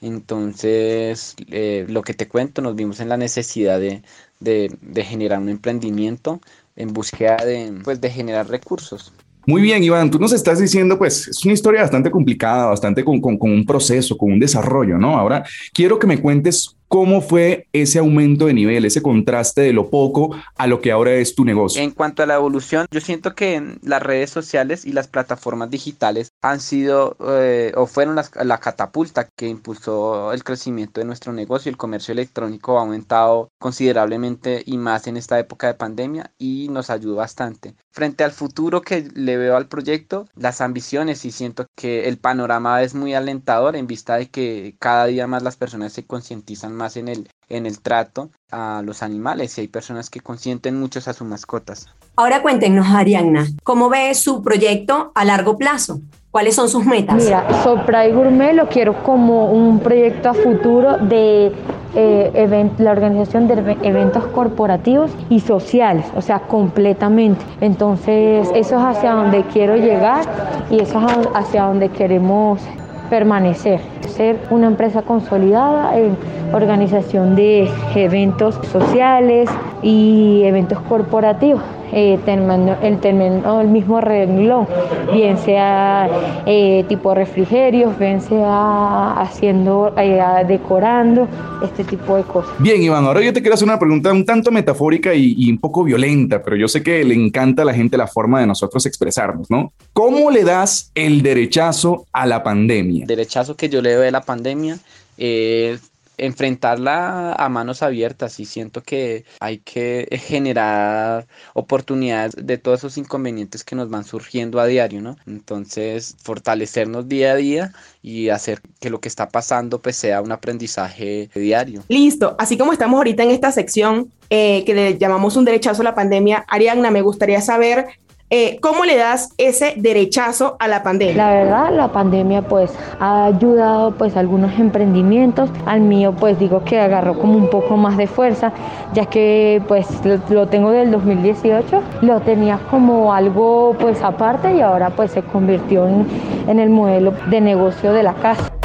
Entonces, 0.00 1.34
eh, 1.50 1.84
lo 1.88 2.02
que 2.02 2.14
te 2.14 2.28
cuento, 2.28 2.62
nos 2.62 2.76
vimos 2.76 3.00
en 3.00 3.08
la 3.08 3.16
necesidad 3.16 3.80
de, 3.80 4.02
de, 4.40 5.04
generar 5.04 5.40
un 5.40 5.48
emprendimiento 5.48 6.40
en 6.76 6.92
búsqueda 6.92 7.36
de, 7.44 7.72
pues, 7.82 8.00
de 8.00 8.10
generar 8.10 8.48
recursos. 8.48 9.12
Muy 9.46 9.62
bien, 9.62 9.82
Iván, 9.82 10.10
tú 10.10 10.18
nos 10.18 10.32
estás 10.32 10.60
diciendo, 10.60 10.98
pues 10.98 11.26
es 11.26 11.44
una 11.44 11.54
historia 11.54 11.80
bastante 11.80 12.10
complicada, 12.10 12.66
bastante 12.66 13.02
con, 13.02 13.20
con, 13.20 13.38
un 13.40 13.64
proceso, 13.64 14.16
con 14.16 14.32
un 14.32 14.38
desarrollo, 14.38 14.98
¿no? 14.98 15.18
Ahora, 15.18 15.42
quiero 15.72 15.98
que 15.98 16.06
me 16.06 16.20
cuentes 16.20 16.76
¿Cómo 16.88 17.20
fue 17.20 17.68
ese 17.74 17.98
aumento 17.98 18.46
de 18.46 18.54
nivel, 18.54 18.86
ese 18.86 19.02
contraste 19.02 19.60
de 19.60 19.74
lo 19.74 19.90
poco 19.90 20.34
a 20.56 20.66
lo 20.66 20.80
que 20.80 20.90
ahora 20.90 21.12
es 21.12 21.34
tu 21.34 21.44
negocio? 21.44 21.82
En 21.82 21.90
cuanto 21.90 22.22
a 22.22 22.26
la 22.26 22.36
evolución, 22.36 22.86
yo 22.90 23.02
siento 23.02 23.34
que 23.34 23.76
las 23.82 24.02
redes 24.02 24.30
sociales 24.30 24.86
y 24.86 24.92
las 24.92 25.06
plataformas 25.06 25.68
digitales 25.68 26.32
han 26.40 26.60
sido 26.60 27.14
eh, 27.28 27.72
o 27.76 27.86
fueron 27.86 28.16
la 28.16 28.58
catapulta 28.58 29.28
que 29.36 29.48
impulsó 29.48 30.32
el 30.32 30.42
crecimiento 30.44 31.00
de 31.00 31.06
nuestro 31.06 31.34
negocio. 31.34 31.68
El 31.68 31.76
comercio 31.76 32.12
electrónico 32.12 32.78
ha 32.78 32.82
aumentado 32.82 33.50
considerablemente 33.58 34.62
y 34.64 34.78
más 34.78 35.06
en 35.06 35.18
esta 35.18 35.38
época 35.38 35.66
de 35.66 35.74
pandemia 35.74 36.32
y 36.38 36.68
nos 36.70 36.88
ayudó 36.88 37.16
bastante. 37.16 37.74
Frente 37.90 38.24
al 38.24 38.32
futuro 38.32 38.80
que 38.80 39.08
le 39.12 39.36
veo 39.36 39.56
al 39.56 39.66
proyecto, 39.66 40.26
las 40.36 40.62
ambiciones 40.62 41.24
y 41.24 41.32
siento 41.32 41.66
que 41.76 42.08
el 42.08 42.16
panorama 42.16 42.80
es 42.82 42.94
muy 42.94 43.12
alentador 43.12 43.76
en 43.76 43.86
vista 43.86 44.16
de 44.16 44.30
que 44.30 44.76
cada 44.78 45.06
día 45.06 45.26
más 45.26 45.42
las 45.42 45.56
personas 45.56 45.92
se 45.92 46.06
concientizan 46.06 46.77
más 46.78 46.96
en 46.96 47.08
el, 47.08 47.28
en 47.50 47.66
el 47.66 47.80
trato 47.80 48.30
a 48.50 48.82
los 48.82 49.02
animales 49.02 49.58
y 49.58 49.62
hay 49.62 49.68
personas 49.68 50.08
que 50.08 50.20
consienten 50.20 50.80
mucho 50.80 51.00
a 51.04 51.12
sus 51.12 51.26
mascotas. 51.26 51.86
Ahora 52.16 52.42
cuéntenos, 52.42 52.86
Arianna, 52.88 53.46
¿cómo 53.62 53.90
ve 53.90 54.14
su 54.14 54.42
proyecto 54.42 55.12
a 55.14 55.24
largo 55.24 55.58
plazo? 55.58 56.00
¿Cuáles 56.30 56.54
son 56.54 56.68
sus 56.68 56.84
metas? 56.84 57.24
Mira, 57.24 57.62
Sopra 57.62 58.06
Gourmet 58.08 58.54
lo 58.54 58.68
quiero 58.68 59.02
como 59.02 59.50
un 59.50 59.80
proyecto 59.80 60.28
a 60.28 60.34
futuro 60.34 60.98
de 60.98 61.52
eh, 61.94 62.70
la 62.78 62.90
organización 62.90 63.48
de 63.48 63.76
eventos 63.82 64.26
corporativos 64.26 65.10
y 65.30 65.40
sociales, 65.40 66.04
o 66.14 66.20
sea, 66.20 66.40
completamente. 66.40 67.44
Entonces, 67.60 68.48
eso 68.54 68.76
es 68.76 68.82
hacia 68.82 69.12
donde 69.12 69.42
quiero 69.44 69.76
llegar 69.76 70.26
y 70.70 70.80
eso 70.80 71.00
es 71.08 71.28
hacia 71.34 71.64
donde 71.64 71.88
queremos 71.88 72.60
permanecer, 73.08 73.80
ser 74.08 74.38
una 74.50 74.66
empresa 74.66 75.02
consolidada 75.02 75.96
en 75.98 76.16
organización 76.52 77.36
de 77.36 77.68
eventos 77.94 78.58
sociales 78.70 79.48
y 79.82 80.42
eventos 80.44 80.78
corporativos. 80.80 81.62
Eh, 82.00 82.18
el 82.24 83.68
mismo 83.68 84.00
renglón, 84.00 84.68
bien 85.12 85.36
sea 85.36 86.08
eh, 86.46 86.84
tipo 86.88 87.12
refrigerios, 87.12 87.98
bien 87.98 88.20
sea 88.20 89.20
haciendo, 89.20 89.92
eh, 89.96 90.22
decorando, 90.46 91.26
este 91.60 91.82
tipo 91.82 92.16
de 92.16 92.22
cosas. 92.22 92.52
Bien, 92.60 92.80
Iván, 92.80 93.04
ahora 93.04 93.20
yo 93.20 93.32
te 93.32 93.40
quiero 93.40 93.54
hacer 93.54 93.66
una 93.66 93.80
pregunta 93.80 94.12
un 94.12 94.24
tanto 94.24 94.52
metafórica 94.52 95.12
y, 95.12 95.34
y, 95.36 95.50
un 95.50 95.58
poco 95.58 95.82
violenta, 95.82 96.40
pero 96.40 96.54
yo 96.54 96.68
sé 96.68 96.84
que 96.84 97.02
le 97.02 97.14
encanta 97.14 97.62
a 97.62 97.64
la 97.64 97.74
gente 97.74 97.96
la 97.96 98.06
forma 98.06 98.38
de 98.38 98.46
nosotros 98.46 98.86
expresarnos, 98.86 99.50
¿no? 99.50 99.72
¿Cómo 99.92 100.30
le 100.30 100.44
das 100.44 100.92
el 100.94 101.20
derechazo 101.22 102.06
a 102.12 102.26
la 102.26 102.44
pandemia? 102.44 103.02
El 103.02 103.08
derechazo 103.08 103.56
que 103.56 103.68
yo 103.68 103.82
le 103.82 103.94
doy 103.94 104.06
a 104.06 104.12
la 104.12 104.22
pandemia 104.22 104.78
es 105.16 105.87
enfrentarla 106.18 107.32
a 107.32 107.48
manos 107.48 107.82
abiertas 107.82 108.40
y 108.40 108.44
siento 108.44 108.82
que 108.82 109.24
hay 109.40 109.58
que 109.58 110.08
generar 110.26 111.26
oportunidades 111.54 112.34
de 112.36 112.58
todos 112.58 112.80
esos 112.80 112.98
inconvenientes 112.98 113.64
que 113.64 113.76
nos 113.76 113.88
van 113.88 114.04
surgiendo 114.04 114.60
a 114.60 114.66
diario, 114.66 115.00
¿no? 115.00 115.16
Entonces, 115.26 116.16
fortalecernos 116.22 117.08
día 117.08 117.32
a 117.32 117.36
día 117.36 117.72
y 118.02 118.28
hacer 118.28 118.60
que 118.80 118.90
lo 118.90 119.00
que 119.00 119.08
está 119.08 119.28
pasando 119.28 119.80
pues 119.80 119.96
sea 119.96 120.20
un 120.20 120.32
aprendizaje 120.32 121.30
diario. 121.34 121.82
Listo, 121.88 122.36
así 122.38 122.58
como 122.58 122.72
estamos 122.72 122.98
ahorita 122.98 123.22
en 123.22 123.30
esta 123.30 123.52
sección 123.52 124.12
eh, 124.30 124.64
que 124.64 124.74
le 124.74 124.98
llamamos 124.98 125.36
un 125.36 125.44
derechazo 125.44 125.82
a 125.82 125.84
la 125.84 125.94
pandemia, 125.94 126.44
Ariadna, 126.48 126.90
me 126.90 127.02
gustaría 127.02 127.40
saber 127.40 127.86
eh, 128.30 128.58
¿Cómo 128.60 128.84
le 128.84 128.96
das 128.96 129.32
ese 129.38 129.72
derechazo 129.78 130.56
a 130.58 130.68
la 130.68 130.82
pandemia? 130.82 131.16
La 131.16 131.30
verdad, 131.30 131.72
la 131.72 131.88
pandemia 131.88 132.42
pues 132.42 132.70
ha 133.00 133.24
ayudado 133.24 133.92
pues 133.92 134.18
algunos 134.18 134.58
emprendimientos. 134.58 135.48
Al 135.64 135.80
mío 135.80 136.14
pues 136.14 136.38
digo 136.38 136.62
que 136.62 136.78
agarró 136.78 137.18
como 137.18 137.36
un 137.36 137.48
poco 137.48 137.78
más 137.78 137.96
de 137.96 138.06
fuerza, 138.06 138.52
ya 138.92 139.06
que 139.06 139.62
pues 139.66 139.86
lo, 140.28 140.46
tengo 140.46 140.72
del 140.72 140.90
2018. 140.90 141.82
Lo 142.02 142.20
tenía 142.20 142.58
como 142.70 143.14
algo 143.14 143.74
pues 143.80 144.02
aparte 144.02 144.54
y 144.54 144.60
ahora 144.60 144.90
pues 144.90 145.12
se 145.12 145.22
convirtió 145.22 145.86
en 145.86 146.60
el 146.60 146.68
modelo 146.68 147.14
de 147.30 147.40
negocio 147.40 147.94
de 147.94 148.02
la 148.02 148.12
casa. 148.12 148.57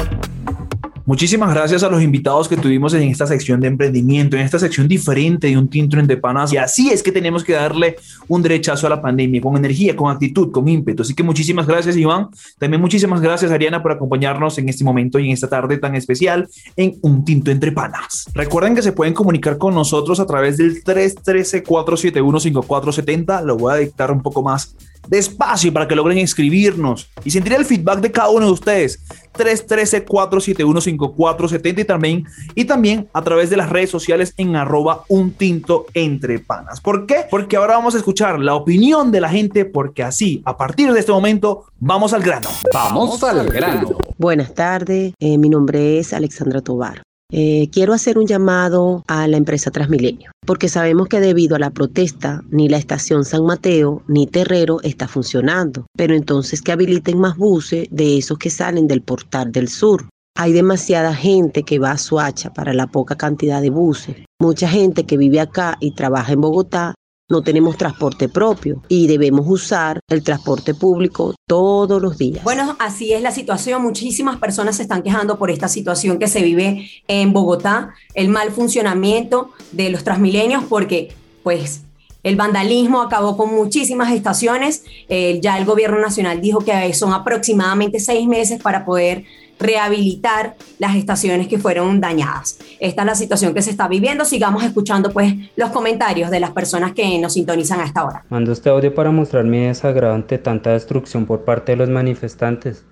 Muchísimas 1.06 1.52
gracias 1.52 1.82
a 1.82 1.90
los 1.90 2.02
invitados 2.02 2.48
que 2.48 2.56
tuvimos 2.56 2.94
en 2.94 3.10
esta 3.10 3.26
sección 3.26 3.60
de 3.60 3.68
emprendimiento, 3.68 4.36
en 4.36 4.42
esta 4.42 4.58
sección 4.58 4.88
diferente 4.88 5.48
de 5.48 5.58
un 5.58 5.68
tinto 5.68 5.98
entre 5.98 6.16
panas. 6.16 6.50
Y 6.50 6.56
así 6.56 6.88
es 6.88 7.02
que 7.02 7.12
tenemos 7.12 7.44
que 7.44 7.52
darle 7.52 7.96
un 8.26 8.40
derechazo 8.40 8.86
a 8.86 8.90
la 8.90 9.02
pandemia, 9.02 9.42
con 9.42 9.54
energía, 9.54 9.94
con 9.94 10.10
actitud, 10.10 10.50
con 10.50 10.66
ímpetu. 10.66 11.02
Así 11.02 11.14
que 11.14 11.22
muchísimas 11.22 11.66
gracias, 11.66 11.98
Iván. 11.98 12.28
También 12.58 12.80
muchísimas 12.80 13.20
gracias, 13.20 13.52
Ariana, 13.52 13.82
por 13.82 13.92
acompañarnos 13.92 14.56
en 14.56 14.70
este 14.70 14.82
momento 14.82 15.18
y 15.18 15.26
en 15.26 15.32
esta 15.32 15.46
tarde 15.46 15.76
tan 15.76 15.94
especial 15.94 16.48
en 16.74 16.94
Un 17.02 17.22
Tinto 17.22 17.50
entre 17.50 17.70
Panas. 17.70 18.30
Recuerden 18.32 18.74
que 18.74 18.80
se 18.80 18.92
pueden 18.92 19.12
comunicar 19.12 19.58
con 19.58 19.74
nosotros 19.74 20.20
a 20.20 20.26
través 20.26 20.56
del 20.56 20.82
313-471-5470. 20.84 23.44
Lo 23.44 23.58
voy 23.58 23.74
a 23.74 23.76
dictar 23.76 24.10
un 24.10 24.22
poco 24.22 24.42
más 24.42 24.74
despacio 25.08 25.72
para 25.72 25.88
que 25.88 25.94
logren 25.94 26.18
inscribirnos 26.18 27.08
y 27.24 27.30
sentir 27.30 27.54
el 27.54 27.64
feedback 27.64 28.00
de 28.00 28.12
cada 28.12 28.28
uno 28.30 28.44
de 28.46 28.52
ustedes. 28.52 29.00
313-471-5470 29.34 31.80
y 31.80 31.84
también, 31.84 32.24
y 32.54 32.64
también 32.64 33.08
a 33.12 33.22
través 33.22 33.50
de 33.50 33.56
las 33.56 33.68
redes 33.68 33.90
sociales 33.90 34.32
en 34.36 34.54
arroba 34.56 35.02
un 35.08 35.32
tinto 35.32 35.86
entre 35.94 36.38
panas. 36.38 36.80
¿Por 36.80 37.06
qué? 37.06 37.24
Porque 37.30 37.56
ahora 37.56 37.74
vamos 37.74 37.94
a 37.94 37.98
escuchar 37.98 38.38
la 38.38 38.54
opinión 38.54 39.10
de 39.10 39.20
la 39.20 39.28
gente 39.28 39.64
porque 39.64 40.04
así, 40.04 40.42
a 40.44 40.56
partir 40.56 40.92
de 40.92 41.00
este 41.00 41.10
momento, 41.12 41.64
vamos 41.80 42.12
al 42.12 42.22
grano. 42.22 42.48
Vamos 42.72 43.24
al 43.24 43.48
grano. 43.48 43.96
Buenas 44.18 44.54
tardes, 44.54 45.14
eh, 45.18 45.38
mi 45.38 45.48
nombre 45.48 45.98
es 45.98 46.12
Alexandra 46.12 46.60
Tobar. 46.60 47.02
Eh, 47.36 47.68
quiero 47.72 47.92
hacer 47.94 48.16
un 48.16 48.28
llamado 48.28 49.02
a 49.08 49.26
la 49.26 49.36
empresa 49.36 49.72
Transmilenio, 49.72 50.30
porque 50.46 50.68
sabemos 50.68 51.08
que 51.08 51.18
debido 51.18 51.56
a 51.56 51.58
la 51.58 51.70
protesta, 51.70 52.44
ni 52.50 52.68
la 52.68 52.76
estación 52.76 53.24
San 53.24 53.44
Mateo 53.44 54.04
ni 54.06 54.28
Terrero 54.28 54.80
está 54.82 55.08
funcionando. 55.08 55.84
Pero 55.96 56.14
entonces 56.14 56.62
que 56.62 56.70
habiliten 56.70 57.18
más 57.18 57.36
buses 57.36 57.88
de 57.90 58.18
esos 58.18 58.38
que 58.38 58.50
salen 58.50 58.86
del 58.86 59.02
portal 59.02 59.50
del 59.50 59.68
sur. 59.68 60.08
Hay 60.36 60.52
demasiada 60.52 61.12
gente 61.12 61.64
que 61.64 61.80
va 61.80 61.90
a 61.90 61.98
Suacha 61.98 62.52
para 62.52 62.72
la 62.72 62.86
poca 62.86 63.16
cantidad 63.16 63.60
de 63.60 63.70
buses. 63.70 64.14
Mucha 64.40 64.68
gente 64.68 65.02
que 65.02 65.16
vive 65.16 65.40
acá 65.40 65.76
y 65.80 65.90
trabaja 65.90 66.34
en 66.34 66.40
Bogotá 66.40 66.94
no 67.28 67.42
tenemos 67.42 67.76
transporte 67.76 68.28
propio 68.28 68.82
y 68.88 69.06
debemos 69.06 69.46
usar 69.48 70.00
el 70.08 70.22
transporte 70.22 70.74
público 70.74 71.34
todos 71.46 72.00
los 72.00 72.18
días. 72.18 72.44
Bueno, 72.44 72.76
así 72.78 73.12
es 73.12 73.22
la 73.22 73.30
situación. 73.30 73.82
Muchísimas 73.82 74.38
personas 74.38 74.76
se 74.76 74.82
están 74.82 75.02
quejando 75.02 75.38
por 75.38 75.50
esta 75.50 75.68
situación 75.68 76.18
que 76.18 76.28
se 76.28 76.42
vive 76.42 76.90
en 77.08 77.32
Bogotá, 77.32 77.94
el 78.14 78.28
mal 78.28 78.50
funcionamiento 78.50 79.50
de 79.72 79.90
los 79.90 80.04
transmilenios, 80.04 80.64
porque 80.64 81.14
pues 81.42 81.82
el 82.22 82.36
vandalismo 82.36 83.02
acabó 83.02 83.36
con 83.36 83.54
muchísimas 83.54 84.12
estaciones. 84.12 84.84
Eh, 85.08 85.40
ya 85.42 85.58
el 85.58 85.64
gobierno 85.64 85.98
nacional 85.98 86.40
dijo 86.40 86.60
que 86.60 86.92
son 86.94 87.12
aproximadamente 87.12 88.00
seis 88.00 88.26
meses 88.26 88.60
para 88.60 88.84
poder 88.84 89.24
rehabilitar 89.58 90.56
las 90.78 90.96
estaciones 90.96 91.48
que 91.48 91.58
fueron 91.58 92.00
dañadas. 92.00 92.58
Esta 92.80 93.02
es 93.02 93.06
la 93.06 93.14
situación 93.14 93.54
que 93.54 93.62
se 93.62 93.70
está 93.70 93.88
viviendo. 93.88 94.24
Sigamos 94.24 94.64
escuchando 94.64 95.10
pues 95.10 95.34
los 95.56 95.70
comentarios 95.70 96.30
de 96.30 96.40
las 96.40 96.50
personas 96.50 96.92
que 96.92 97.18
nos 97.18 97.34
sintonizan 97.34 97.80
a 97.80 97.84
esta 97.84 98.04
hora. 98.04 98.24
Mando 98.28 98.52
este 98.52 98.70
audio 98.70 98.94
para 98.94 99.10
mostrar 99.10 99.44
mi 99.44 99.60
desagrado 99.66 100.14
ante 100.14 100.38
tanta 100.38 100.72
destrucción 100.72 101.26
por 101.26 101.44
parte 101.44 101.72
de 101.72 101.76
los 101.76 101.88
manifestantes. 101.88 102.84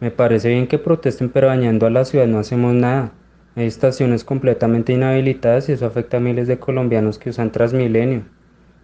Me 0.00 0.10
parece 0.10 0.50
bien 0.50 0.66
que 0.66 0.78
protesten, 0.78 1.30
pero 1.30 1.46
dañando 1.46 1.86
a 1.86 1.90
la 1.90 2.04
ciudad 2.04 2.26
no 2.26 2.38
hacemos 2.38 2.74
nada. 2.74 3.12
Hay 3.54 3.66
estaciones 3.66 4.22
completamente 4.22 4.92
inhabilitadas 4.92 5.68
y 5.68 5.72
eso 5.72 5.86
afecta 5.86 6.18
a 6.18 6.20
miles 6.20 6.46
de 6.46 6.58
colombianos 6.58 7.18
que 7.18 7.30
usan 7.30 7.50
Transmilenio. 7.50 8.24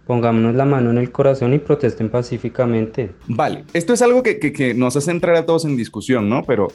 Pongámonos 0.07 0.55
la 0.55 0.65
mano 0.65 0.89
en 0.89 0.97
el 0.97 1.11
corazón 1.11 1.53
y 1.53 1.59
protesten 1.59 2.09
pacíficamente. 2.09 3.11
Vale, 3.27 3.63
esto 3.73 3.93
es 3.93 4.01
algo 4.01 4.23
que, 4.23 4.39
que, 4.39 4.73
nos 4.73 4.97
hace 4.97 5.11
entrar 5.11 5.35
a 5.35 5.45
todos 5.45 5.63
en 5.65 5.77
discusión, 5.77 6.27
¿no? 6.27 6.43
Pero 6.43 6.69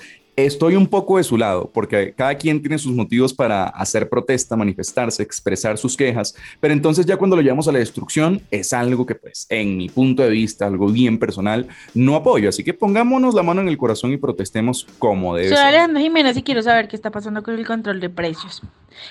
estoy 0.47 0.77
un 0.77 0.87
poco 0.87 1.19
de 1.19 1.25
su 1.25 1.37
lado, 1.37 1.71
porque 1.73 2.15
cada 2.17 2.37
quien 2.37 2.61
tiene 2.61 2.79
sus 2.79 2.95
motivos 2.95 3.35
para 3.35 3.65
hacer 3.65 4.09
protesta, 4.09 4.57
manifestarse, 4.57 5.23
expresar 5.23 5.79
sus 5.79 5.97
quejas, 5.97 6.35
pero 6.61 6.73
entonces 6.73 7.07
ya 7.07 7.17
cuando 7.17 7.35
lo 7.35 7.43
llevamos 7.43 7.67
a 7.67 7.73
la 7.73 7.81
destrucción 7.81 8.41
es 8.51 8.73
algo 8.73 9.05
que, 9.05 9.17
pues, 9.17 9.47
en 9.49 9.77
mi 9.77 9.89
punto 9.89 10.23
de 10.23 10.31
vista, 10.31 10.67
algo 10.67 10.87
bien 10.89 11.19
personal, 11.19 11.67
no 11.95 12.15
apoyo. 12.15 12.49
Así 12.49 12.63
que 12.63 12.73
pongámonos 12.73 13.35
la 13.35 13.43
mano 13.43 13.63
en 13.63 13.69
el 13.69 13.77
corazón 13.77 14.13
y 14.13 14.17
protestemos 14.17 14.87
como 14.99 15.35
debe 15.35 15.49
Soy 15.49 15.59
Alejandro 15.59 16.01
Jiménez 16.01 16.37
y 16.37 16.43
quiero 16.43 16.63
saber 16.63 16.87
qué 16.87 16.95
está 16.95 17.11
pasando 17.11 17.43
con 17.43 17.55
el 17.55 17.67
control 17.67 18.01
de 18.01 18.11
precios. 18.11 18.63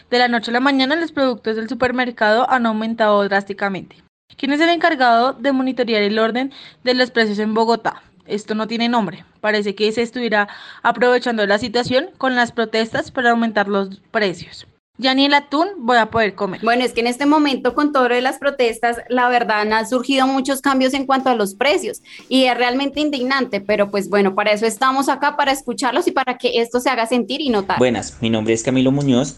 De 0.10 0.20
la 0.20 0.28
noche 0.30 0.52
a 0.52 0.54
la 0.54 0.60
mañana 0.60 0.96
los 0.96 1.12
productos 1.12 1.58
del 1.58 1.68
supermercado 1.68 2.50
han 2.50 2.66
aumentado 2.66 3.22
drásticamente. 3.24 3.98
¿Quién 4.38 4.54
es 4.54 4.62
el 4.62 4.70
encargado 4.70 5.34
de 5.34 5.52
monitorear 5.52 6.04
el 6.04 6.20
orden 6.20 6.54
de 6.84 6.94
los 6.94 7.12
precios 7.12 7.40
en 7.40 7.54
Bogotá? 7.54 8.04
Esto 8.28 8.56
no 8.56 8.68
tiene 8.68 8.90
nombre. 8.90 9.26
Parece 9.42 9.76
que 9.76 9.92
se 9.92 10.02
estuviera 10.02 10.48
aprovechando 10.84 11.46
la 11.46 11.58
situación 11.58 12.10
con 12.18 12.36
las 12.36 12.52
protestas 12.52 13.12
para 13.12 13.32
aumentar 13.32 13.68
los 13.68 14.02
precios. 14.12 14.68
Ya 15.00 15.14
ni 15.14 15.26
el 15.26 15.34
atún 15.36 15.68
voy 15.78 15.98
a 15.98 16.08
poder 16.08 16.34
comer. 16.34 16.62
Bueno, 16.64 16.84
es 16.84 16.94
que 16.94 17.02
en 17.02 17.08
este 17.08 17.28
momento 17.28 17.76
con 17.76 17.92
todo 17.92 18.10
lo 18.10 18.16
de 18.16 18.22
las 18.22 18.40
protestas, 18.40 18.98
la 19.10 19.30
verdad 19.30 19.72
han 19.72 19.88
surgido 19.88 20.26
muchos 20.26 20.60
cambios 20.60 20.96
en 20.96 21.06
cuanto 21.06 21.30
a 21.30 21.36
los 21.36 21.54
precios 21.54 22.02
y 22.30 22.46
es 22.46 22.58
realmente 22.58 23.00
indignante, 23.00 23.62
pero 23.62 23.92
pues 23.92 24.10
bueno, 24.10 24.34
para 24.34 24.52
eso 24.52 24.66
estamos 24.66 25.08
acá, 25.08 25.38
para 25.38 25.52
escucharlos 25.52 26.08
y 26.08 26.12
para 26.12 26.40
que 26.40 26.60
esto 26.62 26.80
se 26.80 26.90
haga 26.90 27.06
sentir 27.06 27.42
y 27.42 27.50
notar. 27.50 27.78
Buenas, 27.78 28.18
mi 28.22 28.32
nombre 28.32 28.56
es 28.56 28.64
Camilo 28.64 28.92
Muñoz 28.92 29.36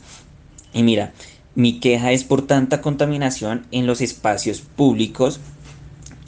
y 0.72 0.84
mira, 0.84 1.12
mi 1.56 1.82
queja 1.82 2.14
es 2.14 2.24
por 2.24 2.48
tanta 2.48 2.80
contaminación 2.80 3.66
en 3.72 3.86
los 3.86 4.00
espacios 4.00 4.62
públicos 4.62 5.42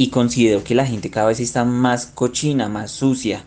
y 0.02 0.08
considero 0.08 0.64
que 0.64 0.74
la 0.74 0.88
gente 0.88 1.12
cada 1.12 1.28
vez 1.28 1.40
está 1.40 1.64
más 1.64 2.08
cochina, 2.08 2.68
más 2.68 2.90
sucia. 2.90 3.44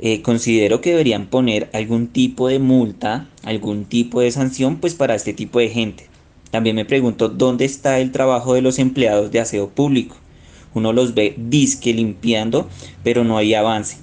Eh, 0.00 0.20
considero 0.20 0.80
que 0.80 0.90
deberían 0.90 1.28
poner 1.28 1.70
algún 1.72 2.08
tipo 2.08 2.48
de 2.48 2.58
multa, 2.58 3.28
algún 3.44 3.84
tipo 3.84 4.20
de 4.20 4.32
sanción 4.32 4.78
pues 4.78 4.94
para 4.94 5.14
este 5.14 5.32
tipo 5.32 5.60
de 5.60 5.68
gente. 5.68 6.08
También 6.50 6.74
me 6.74 6.84
pregunto 6.84 7.28
dónde 7.28 7.66
está 7.66 8.00
el 8.00 8.10
trabajo 8.10 8.54
de 8.54 8.62
los 8.62 8.80
empleados 8.80 9.30
de 9.30 9.38
aseo 9.38 9.68
público. 9.68 10.16
Uno 10.74 10.92
los 10.92 11.14
ve 11.14 11.36
disque 11.38 11.94
limpiando, 11.94 12.68
pero 13.04 13.22
no 13.22 13.38
hay 13.38 13.54
avance. 13.54 13.98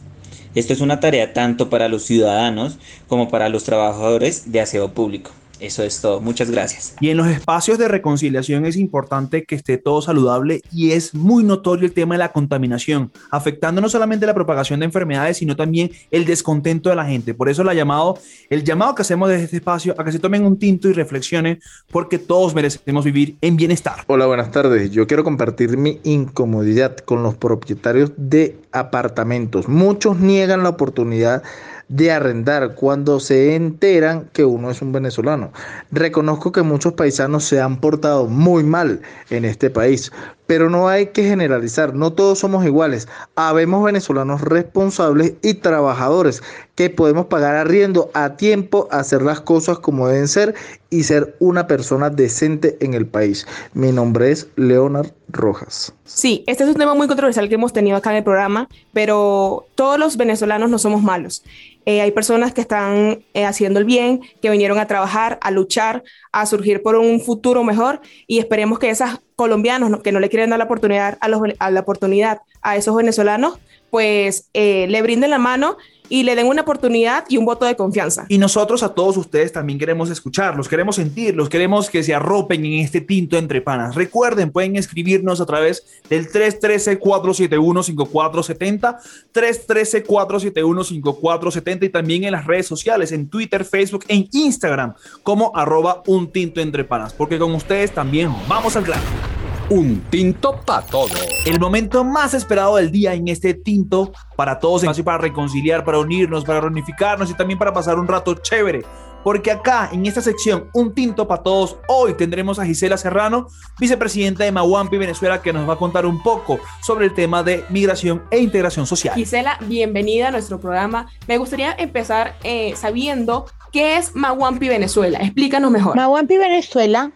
Esto 0.56 0.72
es 0.72 0.80
una 0.80 1.02
tarea 1.02 1.34
tanto 1.34 1.70
para 1.70 1.90
los 1.90 2.04
ciudadanos 2.04 2.78
como 3.10 3.28
para 3.28 3.50
los 3.50 3.66
trabajadores 3.66 4.54
de 4.54 4.62
aseo 4.62 4.94
público. 4.94 5.32
Eso 5.60 5.84
es 5.84 6.02
todo. 6.02 6.22
Muchas 6.22 6.52
gracias. 6.52 6.96
Y 7.00 7.10
en 7.10 7.18
los 7.18 7.28
espacios 7.28 7.78
de 7.78 7.88
reconciliación 7.88 8.66
es 8.66 8.78
importante 8.78 9.44
que 9.44 9.56
esté 9.56 9.78
todo 9.78 10.02
saludable 10.02 10.62
y 10.72 10.92
es 10.92 11.16
muy 11.16 11.44
notorio 11.44 11.86
el 11.86 11.94
tema 11.94 12.16
de 12.16 12.20
la 12.20 12.32
contaminación, 12.32 13.12
afectando 13.32 13.82
no 13.82 13.90
solamente 13.90 14.26
la 14.26 14.34
propagación 14.34 14.80
de 14.80 14.86
enfermedades, 14.86 15.38
sino 15.38 15.56
también 15.56 15.92
el 16.12 16.26
descontento 16.26 16.90
de 16.90 16.96
la 16.96 17.06
gente. 17.06 17.34
Por 17.34 17.50
eso 17.50 17.64
la 17.64 17.74
llamado, 17.74 18.18
el 18.50 18.64
llamado 18.64 18.96
que 18.96 19.02
hacemos 19.02 19.30
desde 19.30 19.46
este 19.46 19.58
espacio 19.58 19.96
a 19.98 20.04
que 20.04 20.12
se 20.12 20.20
tomen 20.20 20.46
un 20.46 20.60
tinto 20.60 20.90
y 20.90 20.94
reflexionen, 20.94 21.60
porque 21.92 22.20
todos 22.20 22.54
merecemos 22.54 23.06
vivir 23.06 23.38
en 23.42 23.58
bienestar. 23.58 24.04
Hola, 24.08 24.26
buenas 24.26 24.52
tardes. 24.52 24.92
Yo 24.92 25.08
quiero 25.08 25.24
compartir 25.24 25.78
mi 25.78 26.00
incomodidad 26.04 26.98
con 26.98 27.24
los 27.24 27.36
propietarios 27.36 28.12
de 28.18 28.60
apartamentos. 28.72 29.68
Muchos 29.68 30.20
niegan 30.20 30.64
la 30.64 30.70
oportunidad 30.70 31.44
de 31.90 32.12
arrendar 32.12 32.76
cuando 32.76 33.20
se 33.20 33.56
enteran 33.56 34.30
que 34.34 34.46
uno 34.46 34.70
es 34.72 34.82
un 34.82 34.92
venezolano. 34.92 35.52
Reconozco 35.92 36.52
que 36.52 36.62
muchos 36.62 36.94
paisanos 36.94 37.46
se 37.46 37.62
han 37.62 37.80
portado 37.80 38.28
muy 38.28 38.64
mal 38.64 39.02
en 39.30 39.46
este 39.46 39.70
país, 39.70 40.12
pero 40.48 40.70
no 40.70 40.88
hay 40.88 41.08
que 41.08 41.24
generalizar, 41.24 41.94
no 41.94 42.14
todos 42.14 42.40
somos 42.40 42.66
iguales. 42.66 43.08
Habemos 43.36 43.84
venezolanos 43.84 44.42
responsables 44.42 45.34
y 45.44 45.56
trabajadores 45.56 46.42
que 46.76 46.90
podemos 46.90 47.26
pagar 47.26 47.56
arriendo 47.56 48.10
a 48.14 48.38
tiempo, 48.38 48.88
hacer 48.92 49.22
las 49.22 49.42
cosas 49.42 49.80
como 49.80 50.08
deben 50.08 50.28
ser 50.28 50.56
y 50.90 51.04
ser 51.04 51.36
una 51.40 51.68
persona 51.68 52.10
decente 52.10 52.78
en 52.80 52.94
el 52.94 53.06
país. 53.06 53.46
Mi 53.74 53.92
nombre 53.92 54.32
es 54.32 54.48
Leonard 54.56 55.12
Rojas. 55.28 55.94
Sí, 56.06 56.44
este 56.48 56.64
es 56.64 56.70
un 56.70 56.76
tema 56.76 56.94
muy 56.94 57.08
controversial 57.08 57.50
que 57.50 57.56
hemos 57.56 57.74
tenido 57.74 57.98
acá 57.98 58.12
en 58.12 58.18
el 58.18 58.24
programa, 58.24 58.70
pero 58.94 59.68
todos 59.76 60.00
los 60.00 60.18
venezolanos 60.18 60.70
no 60.70 60.80
somos 60.80 61.04
malos. 61.04 61.44
Eh, 61.86 62.02
hay 62.02 62.12
personas 62.12 62.54
que 62.54 62.62
están 62.62 63.24
eh, 63.34 63.46
haciendo 63.46 63.80
el 63.80 63.86
bien, 63.86 64.22
que 64.42 64.50
vinieron 64.50 64.78
a 64.78 64.88
trabajar, 64.88 65.40
a 65.42 65.52
luchar, 65.52 66.04
a 66.32 66.46
surgir 66.46 66.84
por 66.84 66.96
un 66.96 67.22
futuro 67.22 67.64
mejor 67.64 68.02
y 68.28 68.40
esperemos 68.40 68.78
que 68.78 68.90
esos 68.90 69.20
colombianos 69.38 70.02
que 70.02 70.12
no 70.12 70.20
le 70.20 70.30
quieren 70.30 70.50
dar 70.50 70.58
la 70.58 70.66
oportunidad 70.66 71.18
a, 71.22 71.28
los, 71.28 71.42
la 71.60 71.80
oportunidad 71.80 72.42
a 72.64 72.76
esos 72.76 72.96
venezolanos, 72.96 73.60
pues 73.92 74.50
eh, 74.54 74.88
le 74.90 75.02
brinden 75.04 75.30
la 75.30 75.38
mano 75.38 75.78
y 76.10 76.24
le 76.24 76.36
den 76.36 76.48
una 76.48 76.62
oportunidad 76.62 77.26
y 77.30 77.38
un 77.38 77.46
voto 77.46 77.66
de 77.66 77.76
confianza. 77.76 78.26
Y 78.30 78.38
nosotros 78.38 78.84
a 78.84 78.94
todos 78.94 79.18
ustedes 79.18 79.52
también 79.52 79.80
queremos 79.80 80.10
escucharlos, 80.10 80.68
queremos 80.68 80.98
sentirlos, 80.98 81.48
queremos 81.50 81.90
que 81.90 82.04
se 82.04 82.14
arropen 82.14 82.64
en 82.66 82.84
este 82.84 83.00
tinto 83.02 83.38
entre 83.38 83.62
panas. 83.62 83.96
Recuerden, 83.96 84.52
pueden 84.52 84.76
escribirnos 84.76 85.42
a 85.42 85.46
través 85.46 85.86
del 86.10 86.30
313-471-5470, 86.30 88.98
313-471-5470 89.34 91.84
y 91.84 91.90
también 91.90 92.24
en 92.24 92.32
las 92.32 92.46
redes 92.46 92.68
sociales, 92.68 93.12
en 93.12 93.30
Twitter, 93.30 93.66
Facebook, 93.66 94.06
en 94.08 94.28
Instagram, 94.32 94.94
como 95.24 95.52
arroba 95.56 96.04
un 96.08 96.32
tinto 96.32 96.62
entre 96.62 96.84
panas, 96.84 97.14
porque 97.14 97.40
con 97.40 97.54
ustedes 97.54 97.92
también 97.92 98.34
vamos 98.48 98.76
al 98.76 98.86
grano. 98.86 99.37
Un 99.70 100.00
tinto 100.10 100.62
para 100.66 100.82
todo. 100.82 101.10
El 101.46 101.60
momento 101.60 102.06
más 102.06 102.34
esperado 102.34 102.78
del 102.78 102.90
día 102.90 103.14
en 103.14 103.28
este 103.28 103.54
tinto 103.54 104.14
para 104.38 104.60
todos, 104.60 104.86
para 105.04 105.18
reconciliar, 105.18 105.84
para 105.84 106.00
unirnos, 106.00 106.46
para 106.46 106.62
reunificarnos 106.62 107.30
y 107.30 107.34
también 107.34 107.60
para 107.60 107.74
pasar 107.74 108.00
un 108.00 108.08
rato 108.08 108.34
chévere. 108.36 108.86
Porque 109.26 109.52
acá 109.52 109.90
en 109.92 110.06
esta 110.06 110.22
sección, 110.22 110.70
Un 110.74 110.94
Tinto 110.94 111.28
para 111.28 111.44
Todos, 111.44 111.76
hoy 111.90 112.14
tendremos 112.14 112.60
a 112.60 112.66
Gisela 112.66 112.96
Serrano, 112.96 113.48
vicepresidenta 113.78 114.46
de 114.46 114.54
Mahuampi, 114.54 114.98
Venezuela, 114.98 115.42
que 115.42 115.52
nos 115.52 115.68
va 115.68 115.74
a 115.74 115.78
contar 115.78 116.06
un 116.06 116.24
poco 116.24 116.62
sobre 116.82 117.06
el 117.08 117.14
tema 117.14 117.44
de 117.44 117.66
migración 117.70 118.24
e 118.32 118.40
integración 118.40 118.88
social. 118.88 119.16
Gisela, 119.16 119.58
bienvenida 119.66 120.30
a 120.30 120.32
nuestro 120.32 120.62
programa. 120.62 121.08
Me 121.28 121.38
gustaría 121.38 121.74
empezar 121.74 122.38
eh, 122.46 122.74
sabiendo 122.78 123.48
qué 123.74 123.98
es 123.98 124.16
Mahuampi, 124.16 124.70
Venezuela. 124.70 125.20
Explícanos 125.20 125.72
mejor. 125.72 125.98
Mahuampi, 125.98 126.38
Venezuela 126.38 127.12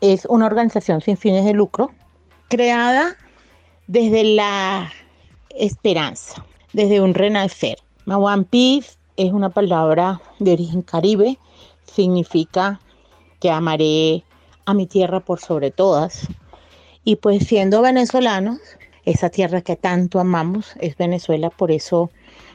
es 0.00 0.26
una 0.26 0.46
organización 0.46 1.00
sin 1.00 1.16
fines 1.16 1.44
de 1.44 1.52
lucro 1.52 1.90
creada 2.48 3.16
desde 3.86 4.24
la 4.24 4.92
esperanza, 5.50 6.44
desde 6.72 7.00
un 7.00 7.14
renacer. 7.14 7.78
Mawampi 8.04 8.84
es 9.16 9.32
una 9.32 9.50
palabra 9.50 10.20
de 10.38 10.52
origen 10.52 10.82
caribe, 10.82 11.38
significa 11.84 12.80
que 13.40 13.50
amaré 13.50 14.22
a 14.64 14.74
mi 14.74 14.86
tierra 14.86 15.20
por 15.20 15.40
sobre 15.40 15.70
todas. 15.70 16.28
Y 17.04 17.16
pues 17.16 17.46
siendo 17.46 17.82
venezolanos, 17.82 18.58
esa 19.04 19.30
tierra 19.30 19.60
que 19.60 19.76
tanto 19.76 20.18
amamos 20.18 20.74
es 20.80 20.96
Venezuela, 20.96 21.50
por 21.50 21.70
eso 21.70 22.10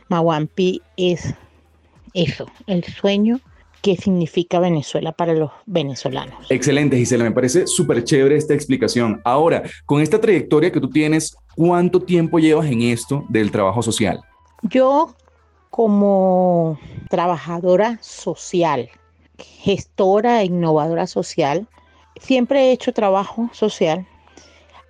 Mawampi 0.10 0.82
es 0.98 1.34
eso, 2.14 2.46
el 2.68 2.84
sueño 2.84 3.40
qué 3.82 3.96
significa 3.96 4.60
Venezuela 4.60 5.12
para 5.12 5.34
los 5.34 5.52
venezolanos. 5.66 6.46
Excelente, 6.50 6.98
Gisela, 6.98 7.24
me 7.24 7.32
parece 7.32 7.68
súper 7.68 8.04
chévere 8.04 8.36
esta 8.36 8.54
explicación. 8.54 9.22
Ahora, 9.24 9.64
con 9.86 10.02
esta 10.02 10.22
trayectoria 10.22 10.72
que 10.72 10.80
tú 10.80 10.90
tienes, 10.90 11.36
¿cuánto 11.56 12.00
tiempo 12.00 12.40
llevas 12.40 12.68
en 12.68 12.82
esto 12.82 13.26
del 13.30 13.52
trabajo 13.52 13.82
social? 13.82 14.22
Yo 14.64 15.16
como 15.72 16.78
trabajadora 17.10 17.98
social, 18.02 18.90
gestora 19.38 20.42
e 20.42 20.46
innovadora 20.46 21.08
social, 21.08 21.68
siempre 22.20 22.68
he 22.68 22.72
hecho 22.72 22.94
trabajo 22.94 23.50
social. 23.54 24.06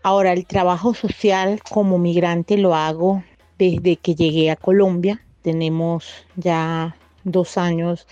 Ahora, 0.03 0.33
el 0.33 0.45
trabajo 0.45 0.93
social 0.93 1.61
como 1.69 1.99
migrante 1.99 2.57
lo 2.57 2.75
hago 2.75 3.23
desde 3.59 3.95
que 3.95 4.15
llegué 4.15 4.49
a 4.49 4.55
Colombia. 4.55 5.23
Tenemos 5.43 6.25
ya 6.35 6.95
dos 7.23 7.57
años 7.57 8.07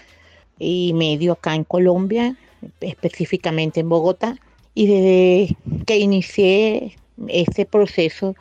y 0.59 0.93
medio 0.93 1.33
acá 1.33 1.55
en 1.55 1.63
Colombia, 1.63 2.37
específicamente 2.81 3.79
en 3.79 3.89
Bogotá. 3.89 4.35
Y 4.75 4.87
desde 4.87 5.57
que 5.85 5.97
inicié 5.97 6.95
este 7.27 7.65
proceso 7.65 8.35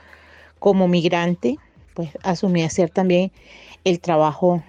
como 0.59 0.89
migrante, 0.89 1.59
pues 1.95 2.11
asumí 2.23 2.63
hacer 2.63 2.91
también 2.91 3.33
el 3.85 4.01
trabajo 4.01 4.63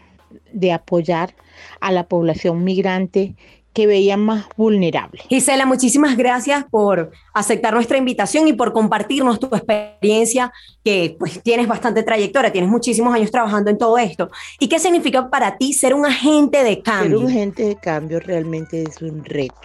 de 0.54 0.72
apoyar 0.72 1.36
a 1.82 1.92
la 1.92 2.08
población 2.08 2.64
migrante 2.64 3.36
que 3.73 3.88
veían 3.88 4.21
más 4.21 4.45
vulnerable. 4.58 5.21
Gisela, 5.29 5.65
muchísimas 5.65 6.17
gracias 6.17 6.65
por 6.69 7.12
aceptar 7.34 7.73
nuestra 7.73 7.97
invitación 7.97 8.47
y 8.47 8.53
por 8.53 8.73
compartirnos 8.73 9.39
tu 9.39 9.47
experiencia, 9.47 10.51
que 10.84 11.15
pues 11.19 11.41
tienes 11.43 11.67
bastante 11.67 12.03
trayectoria, 12.03 12.51
tienes 12.51 12.69
muchísimos 12.69 13.13
años 13.13 13.32
trabajando 13.32 13.69
en 13.69 13.77
todo 13.77 13.97
esto. 13.97 14.29
¿Y 14.60 14.67
qué 14.67 14.79
significa 14.79 15.29
para 15.29 15.58
ti 15.58 15.73
ser 15.73 15.93
un 15.93 16.05
agente 16.05 16.63
de 16.63 16.82
cambio? 16.82 17.19
Ser 17.19 17.25
un 17.25 17.32
agente 17.32 17.63
de 17.63 17.75
cambio 17.75 18.19
realmente 18.19 18.84
es 18.84 19.01
un 19.01 19.23
reto. 19.23 19.55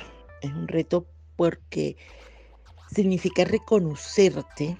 Es 0.42 0.52
un 0.52 0.68
reto 0.68 1.06
porque 1.36 1.96
significa 2.94 3.44
reconocerte 3.44 4.76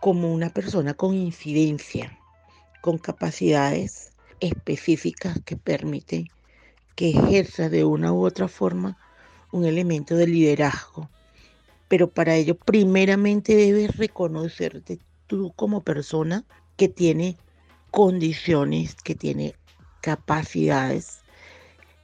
como 0.00 0.32
una 0.32 0.50
persona 0.50 0.94
con 0.94 1.14
incidencia, 1.14 2.18
con 2.82 2.98
capacidades 2.98 4.12
específicas 4.40 5.38
que 5.44 5.56
permiten 5.56 6.28
que 6.96 7.10
ejerza 7.10 7.68
de 7.68 7.84
una 7.84 8.12
u 8.12 8.24
otra 8.24 8.48
forma 8.48 8.98
un 9.52 9.64
elemento 9.64 10.16
de 10.16 10.26
liderazgo. 10.26 11.08
Pero 11.88 12.10
para 12.10 12.34
ello 12.34 12.56
primeramente 12.56 13.54
debes 13.54 13.96
reconocerte 13.96 14.98
tú 15.28 15.52
como 15.54 15.82
persona 15.82 16.44
que 16.76 16.88
tiene 16.88 17.36
condiciones, 17.90 18.96
que 18.96 19.14
tiene 19.14 19.54
capacidades, 20.00 21.20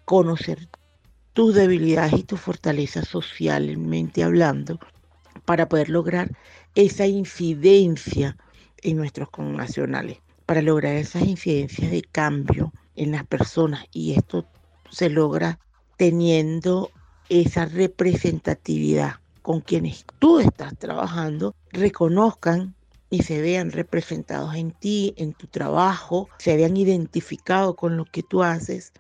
conocer 0.04 0.68
tus 1.32 1.54
debilidades 1.54 2.12
y 2.12 2.22
tus 2.22 2.40
fortalezas 2.40 3.08
socialmente 3.08 4.22
hablando 4.22 4.78
para 5.44 5.68
poder 5.68 5.88
lograr 5.88 6.30
esa 6.74 7.06
incidencia 7.06 8.36
en 8.82 8.96
nuestros 8.98 9.30
connacionales, 9.30 10.18
para 10.46 10.62
lograr 10.62 10.96
esas 10.96 11.22
incidencias 11.22 11.90
de 11.90 12.02
cambio 12.02 12.72
en 12.94 13.12
las 13.12 13.26
personas. 13.26 13.86
Y 13.92 14.12
esto 14.12 14.46
se 14.92 15.10
logra 15.10 15.58
teniendo 15.96 16.90
esa 17.28 17.64
representatividad 17.64 19.16
con 19.40 19.60
quienes 19.60 20.04
tú 20.18 20.38
estás 20.38 20.76
trabajando, 20.78 21.54
reconozcan 21.72 22.74
y 23.10 23.22
se 23.22 23.40
vean 23.40 23.72
representados 23.72 24.54
en 24.54 24.70
ti, 24.70 25.14
en 25.16 25.32
tu 25.32 25.46
trabajo, 25.46 26.28
se 26.38 26.56
vean 26.56 26.76
identificados 26.76 27.74
con 27.74 27.96
lo 27.96 28.04
que 28.04 28.22
tú 28.22 28.42
haces 28.42 28.92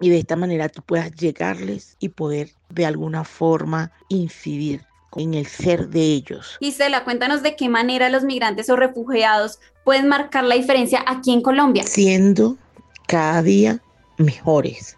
y 0.00 0.10
de 0.10 0.18
esta 0.18 0.36
manera 0.36 0.68
tú 0.68 0.82
puedas 0.82 1.12
llegarles 1.12 1.96
y 2.00 2.10
poder 2.10 2.50
de 2.68 2.86
alguna 2.86 3.24
forma 3.24 3.92
incidir 4.08 4.84
en 5.16 5.34
el 5.34 5.46
ser 5.46 5.88
de 5.88 6.02
ellos. 6.02 6.56
Gisela, 6.60 7.04
cuéntanos 7.04 7.42
de 7.42 7.56
qué 7.56 7.68
manera 7.68 8.10
los 8.10 8.24
migrantes 8.24 8.68
o 8.68 8.76
refugiados 8.76 9.60
pueden 9.84 10.08
marcar 10.08 10.44
la 10.44 10.56
diferencia 10.56 11.02
aquí 11.06 11.32
en 11.32 11.40
Colombia. 11.40 11.84
Siendo 11.84 12.56
cada 13.06 13.42
día 13.42 13.80
mejores, 14.18 14.96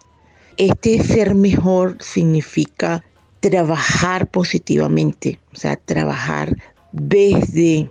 este 0.58 1.02
ser 1.02 1.34
mejor 1.34 1.96
significa 2.00 3.04
trabajar 3.40 4.26
positivamente, 4.26 5.38
o 5.52 5.56
sea, 5.56 5.76
trabajar 5.76 6.56
desde 6.92 7.90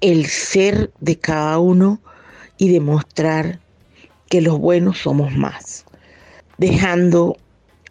el 0.00 0.26
ser 0.26 0.90
de 1.00 1.18
cada 1.18 1.58
uno 1.58 2.00
y 2.56 2.70
demostrar 2.70 3.60
que 4.28 4.40
los 4.40 4.58
buenos 4.58 4.98
somos 4.98 5.36
más, 5.36 5.84
dejando 6.56 7.36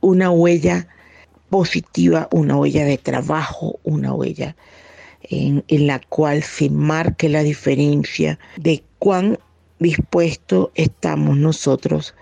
una 0.02 0.32
huella 0.32 0.88
positiva, 1.52 2.28
una 2.32 2.58
huella 2.58 2.86
de 2.86 2.98
trabajo, 2.98 3.80
una 3.84 4.14
huella 4.14 4.56
en, 5.24 5.64
la 5.68 6.00
cual 6.00 6.42
se 6.42 6.70
marque 6.70 7.30
la 7.30 7.44
diferencia 7.44 8.40
de 8.58 8.84
cuán 8.98 9.38
dispuestos 9.80 10.70
estamos 10.74 11.38
nosotros 11.38 12.16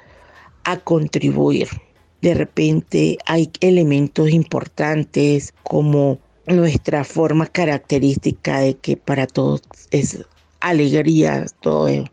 a 0.64 0.78
contribuir. 0.78 1.68
De 2.22 2.34
repente 2.34 3.18
hay 3.26 3.50
elementos 3.62 4.30
importantes 4.30 5.54
como 5.64 6.20
nuestra 6.48 7.04
forma 7.04 7.46
característica 7.46 8.60
de 8.60 8.76
que 8.76 8.98
para 8.98 9.28
todos 9.28 9.62
es 9.92 10.26
alegría, 10.60 11.46
todo 11.62 11.88
es, 11.88 12.10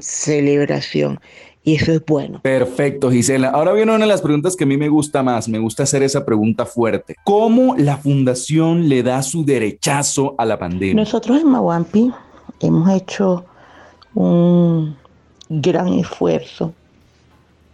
celebración. 0.00 1.20
Y 1.62 1.74
eso 1.74 1.92
es 1.92 2.04
bueno. 2.04 2.40
Perfecto, 2.42 3.10
Gisela. 3.10 3.48
Ahora 3.48 3.72
viene 3.72 3.92
una 3.92 4.04
de 4.04 4.08
las 4.08 4.22
preguntas 4.22 4.54
que 4.54 4.62
a 4.62 4.66
mí 4.68 4.76
me 4.76 4.88
gusta 4.88 5.24
más. 5.24 5.48
Me 5.48 5.58
gusta 5.58 5.82
hacer 5.82 6.02
esa 6.04 6.24
pregunta 6.24 6.64
fuerte. 6.64 7.16
¿Cómo 7.24 7.74
la 7.76 7.96
fundación 7.96 8.88
le 8.88 9.02
da 9.02 9.20
su 9.22 9.44
derechazo 9.44 10.36
a 10.38 10.44
la 10.44 10.58
pandemia? 10.58 10.94
Nosotros 10.94 11.40
en 11.40 11.48
Maguampi 11.48 12.12
hemos 12.60 12.90
hecho 12.90 13.44
un 14.14 14.96
gran 15.48 15.88
esfuerzo 15.94 16.72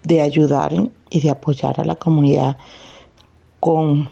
de 0.04 0.20
ayudar 0.20 0.72
y 1.10 1.20
de 1.20 1.30
apoyar 1.30 1.80
a 1.80 1.84
la 1.84 1.94
comunidad 1.94 2.56
con 3.60 4.08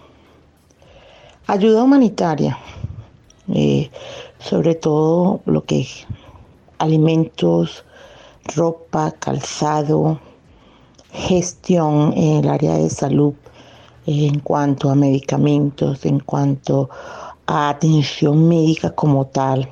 ayuda 1.46 1.82
humanitaria, 1.82 2.58
eh, 3.52 3.90
sobre 4.38 4.74
todo 4.74 5.40
lo 5.46 5.64
que 5.64 5.80
es 5.80 6.06
alimentos, 6.78 7.84
ropa, 8.54 9.10
calzado, 9.12 10.20
gestión 11.12 12.12
en 12.16 12.44
el 12.44 12.48
área 12.48 12.74
de 12.74 12.88
salud 12.88 13.34
en 14.06 14.38
cuanto 14.40 14.90
a 14.90 14.94
medicamentos, 14.94 16.04
en 16.04 16.20
cuanto 16.20 16.88
a 17.46 17.70
atención 17.70 18.48
médica 18.48 18.90
como 18.90 19.26
tal. 19.26 19.68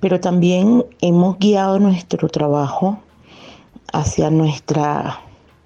Pero 0.00 0.20
también 0.20 0.84
hemos 1.00 1.38
guiado 1.38 1.78
nuestro 1.78 2.28
trabajo 2.28 2.98
hacia 3.94 4.28
nuestra 4.28 5.20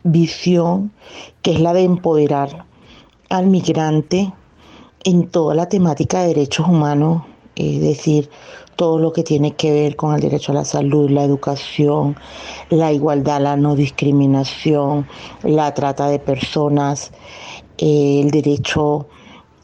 visión, 0.05 0.93
que 1.41 1.53
es 1.53 1.61
la 1.61 1.73
de 1.73 1.83
empoderar 1.83 2.67
al 3.31 3.47
migrante 3.47 4.31
en 5.05 5.29
toda 5.29 5.55
la 5.55 5.69
temática 5.69 6.21
de 6.21 6.29
derechos 6.29 6.69
humanos, 6.69 7.23
es 7.57 7.81
decir, 7.81 8.29
todo 8.77 8.99
lo 8.99 9.14
que 9.14 9.23
tiene 9.23 9.53
que 9.53 9.73
ver 9.73 9.97
con 9.97 10.14
el 10.14 10.21
derecho 10.21 10.53
a 10.53 10.57
la 10.57 10.64
salud, 10.67 11.11
la 11.11 11.25
educación, 11.25 12.17
la 12.69 12.93
igualdad, 12.93 13.41
la 13.41 13.57
no 13.57 13.75
discriminación, 13.75 15.09
la 15.43 15.73
trata 15.73 16.09
de 16.09 16.19
personas, 16.19 17.12
eh, 17.79 18.21
el 18.23 18.31
derecho 18.31 19.09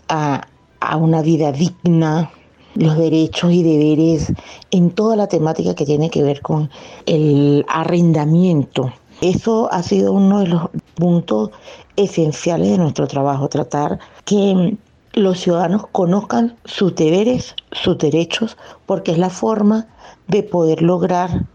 a, 0.09 0.49
a 0.81 0.97
una 0.97 1.21
vida 1.21 1.53
digna, 1.53 2.31
los 2.75 2.97
derechos 2.97 3.53
y 3.53 3.63
deberes 3.63 4.33
en 4.71 4.91
toda 4.91 5.17
la 5.17 5.29
temática 5.29 5.75
que 5.75 5.87
tiene 5.87 6.11
que 6.11 6.23
ver 6.23 6.41
con 6.43 6.71
el 7.07 7.65
arrendamiento. 7.69 8.93
Eso 9.21 9.73
ha 9.73 9.83
sido 9.83 10.13
uno 10.13 10.41
de 10.41 10.49
los 10.49 10.63
puntos 10.95 11.51
esenciales 11.97 12.71
de 12.71 12.79
nuestro 12.79 13.07
trabajo, 13.07 13.49
tratar 13.49 13.99
que 14.25 14.77
los 15.13 15.41
ciudadanos 15.41 15.87
conozcan 15.93 16.57
sus 16.65 16.95
deberes, 16.95 17.55
sus 17.71 17.97
derechos, 17.99 18.57
porque 18.87 19.13
es 19.13 19.19
la 19.19 19.31
forma 19.31 19.87
de 20.27 20.43
poder 20.43 20.83
lograr 20.83 21.47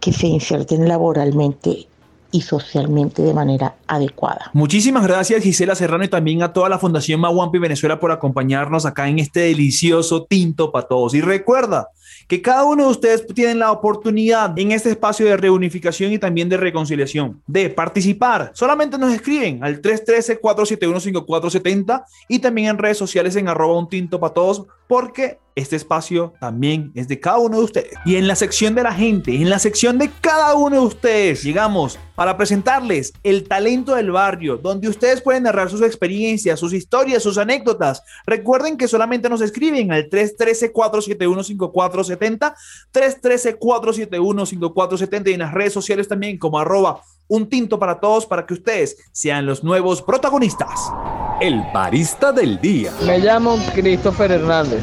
que 0.00 0.12
se 0.12 0.26
inserten 0.26 0.86
laboralmente 0.86 1.87
y 2.30 2.42
socialmente 2.42 3.22
de 3.22 3.34
manera 3.34 3.74
adecuada. 3.86 4.50
Muchísimas 4.52 5.06
gracias 5.06 5.42
Gisela 5.42 5.74
Serrano 5.74 6.04
y 6.04 6.08
también 6.08 6.42
a 6.42 6.52
toda 6.52 6.68
la 6.68 6.78
Fundación 6.78 7.20
Maguampi 7.20 7.58
Venezuela 7.58 7.98
por 7.98 8.12
acompañarnos 8.12 8.86
acá 8.86 9.08
en 9.08 9.18
este 9.18 9.40
delicioso 9.40 10.24
tinto 10.24 10.70
para 10.70 10.86
todos. 10.86 11.14
Y 11.14 11.20
recuerda, 11.20 11.88
que 12.28 12.40
cada 12.42 12.64
uno 12.64 12.84
de 12.84 12.90
ustedes 12.90 13.26
tiene 13.34 13.54
la 13.54 13.72
oportunidad 13.72 14.56
en 14.58 14.72
este 14.72 14.90
espacio 14.90 15.24
de 15.26 15.38
reunificación 15.38 16.12
y 16.12 16.18
también 16.18 16.50
de 16.50 16.58
reconciliación 16.58 17.40
de 17.46 17.70
participar. 17.70 18.50
Solamente 18.54 18.98
nos 18.98 19.14
escriben 19.14 19.64
al 19.64 19.80
313-471-5470 19.80 22.04
y 22.28 22.40
también 22.40 22.68
en 22.68 22.76
redes 22.78 22.98
sociales 22.98 23.34
en 23.36 23.48
arroba 23.48 23.78
un 23.78 23.88
tinto 23.88 24.20
para 24.20 24.34
todos 24.34 24.66
porque 24.88 25.38
este 25.54 25.76
espacio 25.76 26.32
también 26.40 26.90
es 26.94 27.06
de 27.08 27.20
cada 27.20 27.38
uno 27.38 27.58
de 27.58 27.64
ustedes. 27.64 27.94
Y 28.04 28.16
en 28.16 28.28
la 28.28 28.36
sección 28.36 28.76
de 28.76 28.84
la 28.84 28.92
gente, 28.92 29.34
en 29.34 29.50
la 29.50 29.58
sección 29.58 29.98
de 29.98 30.08
cada 30.20 30.54
uno 30.54 30.76
de 30.76 30.82
ustedes, 30.86 31.42
llegamos 31.42 31.98
para 32.14 32.36
presentarles 32.36 33.12
el 33.24 33.42
talento 33.46 33.96
del 33.96 34.12
barrio, 34.12 34.56
donde 34.56 34.88
ustedes 34.88 35.20
pueden 35.20 35.42
narrar 35.42 35.68
sus 35.68 35.82
experiencias, 35.82 36.60
sus 36.60 36.72
historias, 36.72 37.24
sus 37.24 37.38
anécdotas. 37.38 38.02
Recuerden 38.24 38.76
que 38.76 38.86
solamente 38.88 39.28
nos 39.28 39.40
escriben 39.40 39.90
al 39.92 40.08
313-471-5470, 40.08 42.54
313-471-5470 42.92 45.28
y 45.28 45.32
en 45.34 45.40
las 45.40 45.52
redes 45.52 45.72
sociales 45.72 46.06
también 46.08 46.38
como 46.38 46.60
arroba 46.60 47.02
un 47.28 47.48
tinto 47.48 47.78
para 47.78 48.00
todos 48.00 48.26
para 48.26 48.46
que 48.46 48.54
ustedes 48.54 48.96
sean 49.12 49.46
los 49.46 49.62
nuevos 49.62 50.02
protagonistas. 50.02 50.92
El 51.40 51.62
barista 51.72 52.32
del 52.32 52.60
día. 52.60 52.92
Me 53.06 53.18
llamo 53.18 53.58
Christopher 53.74 54.32
Hernández. 54.32 54.82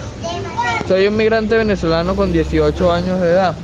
Soy 0.87 1.07
un 1.07 1.17
migrante 1.17 1.57
venezolano 1.57 2.15
con 2.15 2.31
18 2.31 2.91
años 2.91 3.19
de 3.19 3.31
edad. 3.31 3.55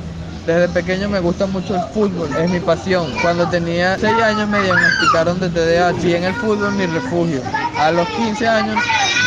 Desde 0.46 0.68
pequeño 0.68 1.08
me 1.08 1.20
gusta 1.20 1.46
mucho 1.46 1.76
el 1.76 1.82
fútbol, 1.94 2.28
es 2.36 2.50
mi 2.50 2.58
pasión. 2.58 3.06
Cuando 3.22 3.48
tenía 3.48 3.96
6 3.96 4.12
años 4.20 4.48
me 4.48 4.60
diagnosticaron 4.60 5.38
de 5.38 5.48
TDAH 5.48 6.04
y 6.04 6.14
en 6.16 6.24
el 6.24 6.34
fútbol 6.34 6.72
mi 6.72 6.86
refugio. 6.86 7.40
A 7.78 7.92
los 7.92 8.08
15 8.08 8.48
años 8.48 8.76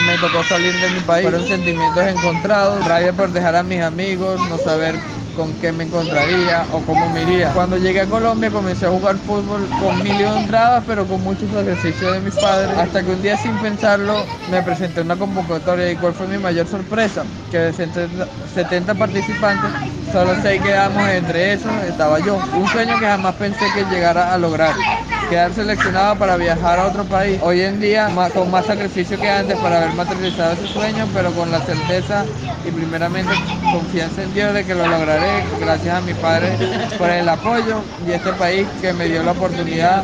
me 0.05 0.17
tocó 0.17 0.43
salir 0.43 0.73
de 0.73 0.89
mi 0.89 0.99
país. 0.99 1.23
Fueron 1.29 1.47
sentimientos 1.47 2.03
encontrados, 2.03 2.85
rabia 2.85 3.13
por 3.13 3.29
dejar 3.31 3.55
a 3.55 3.63
mis 3.63 3.81
amigos, 3.81 4.41
no 4.49 4.57
saber 4.57 4.95
con 5.35 5.53
qué 5.55 5.71
me 5.71 5.83
encontraría 5.83 6.65
o 6.73 6.79
cómo 6.81 7.09
me 7.09 7.21
iría. 7.23 7.51
Cuando 7.53 7.77
llegué 7.77 8.01
a 8.01 8.05
Colombia 8.07 8.49
comencé 8.49 8.85
a 8.85 8.89
jugar 8.89 9.17
fútbol 9.17 9.67
con 9.79 10.01
mil 10.01 10.19
entradas, 10.21 10.83
pero 10.87 11.05
con 11.05 11.21
muchos 11.21 11.51
ejercicios 11.53 12.13
de 12.13 12.19
mis 12.21 12.35
padres, 12.35 12.77
hasta 12.77 13.03
que 13.03 13.11
un 13.11 13.21
día 13.21 13.37
sin 13.37 13.59
pensarlo 13.59 14.15
me 14.49 14.61
presenté 14.63 15.01
una 15.01 15.17
convocatoria 15.17 15.91
y 15.91 15.95
cuál 15.97 16.13
fue 16.13 16.27
mi 16.27 16.37
mayor 16.37 16.67
sorpresa, 16.67 17.23
que 17.51 17.57
de 17.59 17.73
70 17.73 18.95
participantes, 18.95 19.71
solo 20.11 20.35
6 20.41 20.61
quedamos 20.61 21.07
entre 21.09 21.53
esos, 21.53 21.71
estaba 21.83 22.19
yo. 22.19 22.37
Un 22.53 22.67
sueño 22.67 22.97
que 22.97 23.05
jamás 23.05 23.35
pensé 23.35 23.71
que 23.71 23.85
llegara 23.85 24.33
a 24.33 24.37
lograr. 24.37 24.73
Quedar 25.29 25.53
seleccionado 25.53 26.19
para 26.19 26.37
viajar 26.37 26.79
a 26.79 26.87
otro 26.87 27.03
país. 27.03 27.39
Hoy 27.41 27.61
en 27.61 27.79
día, 27.79 28.09
con 28.33 28.51
más 28.51 28.65
sacrificio 28.67 29.19
que 29.19 29.27
antes 29.27 29.57
para 29.57 29.81
haber 29.81 29.95
materializado 29.95 30.53
ese 30.53 30.67
sueño, 30.67 31.07
pero 31.13 31.31
con 31.31 31.51
la 31.51 31.61
certeza 31.61 32.25
y 32.63 32.71
primeramente 32.71 33.33
confianza 33.73 34.23
en 34.23 34.33
Dios 34.35 34.53
de 34.53 34.63
que 34.65 34.75
lo 34.75 34.87
lograré 34.87 35.43
gracias 35.59 35.95
a 35.95 36.01
mi 36.01 36.13
padre 36.13 36.55
por 36.97 37.09
el 37.09 37.27
apoyo 37.27 37.81
y 38.07 38.11
este 38.11 38.33
país 38.33 38.67
que 38.81 38.93
me 38.93 39.07
dio 39.07 39.23
la 39.23 39.31
oportunidad 39.31 40.03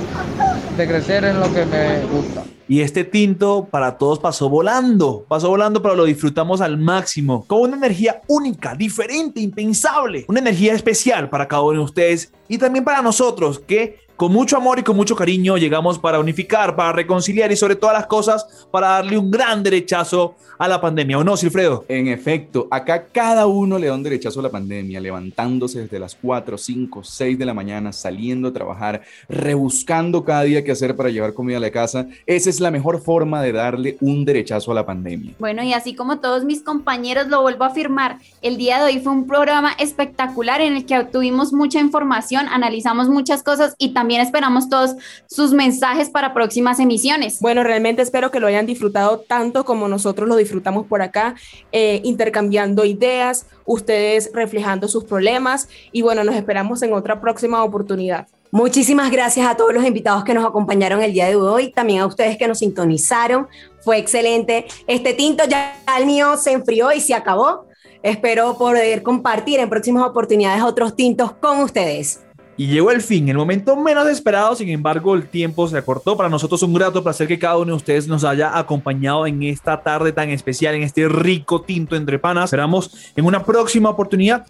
de 0.75 0.88
crecer 0.88 1.23
en 1.25 1.39
lo 1.39 1.53
que 1.53 1.65
me 1.65 2.03
gusta. 2.05 2.43
Y 2.67 2.81
este 2.81 3.03
tinto 3.03 3.67
para 3.69 3.97
todos 3.97 4.17
pasó 4.17 4.49
volando, 4.49 5.25
pasó 5.27 5.49
volando, 5.49 5.81
pero 5.81 5.93
lo 5.93 6.05
disfrutamos 6.05 6.62
al 6.62 6.77
máximo, 6.77 7.45
con 7.45 7.62
una 7.62 7.75
energía 7.75 8.21
única, 8.27 8.75
diferente, 8.75 9.41
impensable, 9.41 10.25
una 10.29 10.39
energía 10.39 10.73
especial 10.73 11.29
para 11.29 11.47
cada 11.47 11.63
uno 11.63 11.79
de 11.79 11.86
ustedes 11.86 12.31
y 12.47 12.57
también 12.57 12.86
para 12.86 13.01
nosotros 13.01 13.60
que 13.60 13.99
con 14.15 14.32
mucho 14.32 14.58
amor 14.58 14.80
y 14.80 14.84
con 14.84 14.95
mucho 14.95 15.15
cariño 15.15 15.58
llegamos 15.58 16.00
para 16.00 16.19
unificar, 16.19 16.76
para 16.76 16.91
reconciliar 16.91 17.52
y 17.52 17.56
sobre 17.56 17.76
todas 17.76 17.95
las 17.95 18.08
cosas 18.08 18.67
para 18.71 18.89
darle 18.89 19.17
un 19.17 19.32
gran 19.32 19.63
derechazo 19.63 20.36
a 20.62 20.67
la 20.67 20.80
pandemia. 20.80 21.17
¿O 21.17 21.24
no, 21.24 21.36
Silfredo? 21.36 21.86
En 21.88 22.08
efecto, 22.08 22.67
acá 22.69 23.08
cada 23.12 23.47
uno 23.47 23.80
le 23.80 23.88
da 23.88 23.95
un 23.95 24.04
derechazo 24.04 24.41
a 24.41 24.43
la 24.43 24.50
pandemia, 24.50 25.00
levantándose 25.00 25.82
desde 25.82 25.97
las 25.97 26.15
4, 26.21 26.56
5, 26.56 27.04
6 27.04 27.39
de 27.39 27.45
la 27.45 27.56
mañana, 27.56 27.91
saliendo 27.91 28.50
a 28.50 28.54
trabajar, 28.54 29.02
rebuscando 29.28 30.24
cada 30.24 30.43
día 30.43 30.63
qué 30.63 30.71
hacer 30.71 30.95
para 30.95 31.10
llevar 31.10 31.34
comida 31.34 31.58
a 31.58 31.62
la 31.62 31.71
casa. 31.71 32.06
Esa 32.28 32.52
es 32.52 32.60
la 32.60 32.69
mejor 32.69 33.02
forma 33.02 33.41
de 33.41 33.54
darle 33.54 33.97
un 34.02 34.24
derechazo 34.24 34.71
a 34.71 34.76
la 34.76 34.86
pandemia. 34.86 35.34
Bueno, 35.39 35.63
y 35.63 35.74
así 35.74 35.95
como 35.95 36.19
todos 36.19 36.45
mis 36.45 36.62
compañeros 36.62 37.28
lo 37.28 37.41
vuelvo 37.41 37.63
a 37.63 37.67
afirmar, 37.67 38.19
el 38.43 38.58
día 38.58 38.78
de 38.78 38.84
hoy 38.86 39.00
fue 39.00 39.13
un 39.13 39.26
programa 39.26 39.71
espectacular 39.80 40.62
en 40.62 40.76
el 40.76 40.86
que 40.86 41.00
obtuvimos 41.00 41.54
mucha 41.54 41.80
información, 41.80 42.47
analizamos 42.47 43.10
muchas 43.10 43.41
cosas 43.41 43.74
y 43.80 43.93
también 44.01 44.21
esperamos 44.21 44.67
todos 44.67 44.95
sus 45.27 45.53
mensajes 45.53 46.09
para 46.09 46.33
próximas 46.33 46.79
emisiones. 46.79 47.39
Bueno, 47.39 47.61
realmente 47.61 48.01
espero 48.01 48.31
que 48.31 48.39
lo 48.39 48.47
hayan 48.47 48.65
disfrutado 48.65 49.19
tanto 49.19 49.63
como 49.63 49.87
nosotros 49.87 50.27
lo 50.27 50.37
disfrutamos 50.37 50.87
por 50.87 51.03
acá, 51.03 51.35
eh, 51.71 52.01
intercambiando 52.03 52.83
ideas, 52.83 53.45
ustedes 53.63 54.31
reflejando 54.33 54.87
sus 54.87 55.03
problemas 55.03 55.69
y 55.91 56.01
bueno, 56.01 56.23
nos 56.23 56.33
esperamos 56.33 56.81
en 56.81 56.93
otra 56.93 57.21
próxima 57.21 57.63
oportunidad. 57.63 58.27
Muchísimas 58.49 59.11
gracias 59.11 59.45
a 59.47 59.55
todos 59.55 59.71
los 59.71 59.85
invitados 59.85 60.23
que 60.23 60.33
nos 60.33 60.45
acompañaron 60.45 61.03
el 61.03 61.13
día 61.13 61.27
de 61.27 61.35
hoy, 61.35 61.71
también 61.71 62.01
a 62.01 62.07
ustedes 62.07 62.39
que 62.39 62.47
nos 62.47 62.57
sintonizaron. 62.57 63.49
Fue 63.81 63.99
excelente. 63.99 64.65
Este 64.87 65.13
tinto 65.13 65.43
ya 65.47 65.75
el 65.95 66.07
mío 66.07 66.37
se 66.37 66.53
enfrió 66.53 66.91
y 66.91 67.01
se 67.01 67.13
acabó. 67.13 67.67
Espero 68.01 68.57
poder 68.57 69.03
compartir 69.03 69.59
en 69.59 69.69
próximas 69.69 70.09
oportunidades 70.09 70.63
otros 70.63 70.95
tintos 70.95 71.33
con 71.33 71.59
ustedes. 71.59 72.21
Y 72.57 72.67
llegó 72.67 72.91
el 72.91 73.01
fin, 73.01 73.27
el 73.29 73.37
momento 73.37 73.75
menos 73.75 74.07
esperado, 74.07 74.55
sin 74.55 74.69
embargo 74.69 75.15
el 75.15 75.27
tiempo 75.27 75.67
se 75.67 75.77
acortó. 75.77 76.17
Para 76.17 76.29
nosotros 76.29 76.61
un 76.63 76.73
grato 76.73 77.03
placer 77.03 77.27
que 77.27 77.39
cada 77.39 77.57
uno 77.57 77.71
de 77.71 77.77
ustedes 77.77 78.07
nos 78.07 78.23
haya 78.23 78.57
acompañado 78.57 79.25
en 79.25 79.41
esta 79.43 79.81
tarde 79.81 80.11
tan 80.11 80.29
especial, 80.29 80.75
en 80.75 80.83
este 80.83 81.07
rico 81.07 81.61
tinto 81.61 81.95
entre 81.95 82.19
panas. 82.19 82.45
Esperamos 82.45 83.11
en 83.15 83.25
una 83.25 83.43
próxima 83.43 83.89
oportunidad. 83.89 84.45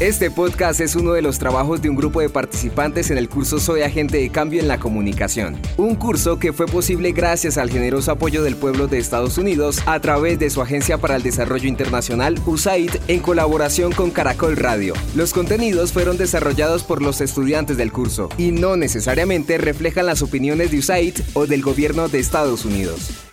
Este 0.00 0.32
podcast 0.32 0.80
es 0.80 0.96
uno 0.96 1.12
de 1.12 1.22
los 1.22 1.38
trabajos 1.38 1.80
de 1.80 1.88
un 1.88 1.94
grupo 1.94 2.20
de 2.20 2.28
participantes 2.28 3.10
en 3.10 3.18
el 3.18 3.28
curso 3.28 3.60
Soy 3.60 3.82
Agente 3.82 4.18
de 4.18 4.30
Cambio 4.30 4.60
en 4.60 4.66
la 4.66 4.80
Comunicación, 4.80 5.60
un 5.76 5.94
curso 5.94 6.40
que 6.40 6.52
fue 6.52 6.66
posible 6.66 7.12
gracias 7.12 7.56
al 7.56 7.70
generoso 7.70 8.10
apoyo 8.10 8.42
del 8.42 8.56
pueblo 8.56 8.88
de 8.88 8.98
Estados 8.98 9.38
Unidos 9.38 9.80
a 9.86 10.00
través 10.00 10.40
de 10.40 10.50
su 10.50 10.60
Agencia 10.60 10.98
para 10.98 11.16
el 11.16 11.22
Desarrollo 11.22 11.68
Internacional, 11.68 12.40
USAID, 12.46 12.90
en 13.06 13.20
colaboración 13.20 13.92
con 13.92 14.10
Caracol 14.10 14.56
Radio. 14.56 14.94
Los 15.14 15.32
contenidos 15.32 15.92
fueron 15.92 16.18
desarrollados 16.18 16.82
por 16.82 17.00
los 17.00 17.20
estudiantes 17.20 17.76
del 17.76 17.92
curso 17.92 18.28
y 18.36 18.50
no 18.50 18.76
necesariamente 18.76 19.56
reflejan 19.56 20.06
las 20.06 20.22
opiniones 20.22 20.72
de 20.72 20.78
USAID 20.78 21.14
o 21.34 21.46
del 21.46 21.62
gobierno 21.62 22.08
de 22.08 22.18
Estados 22.18 22.64
Unidos. 22.64 23.28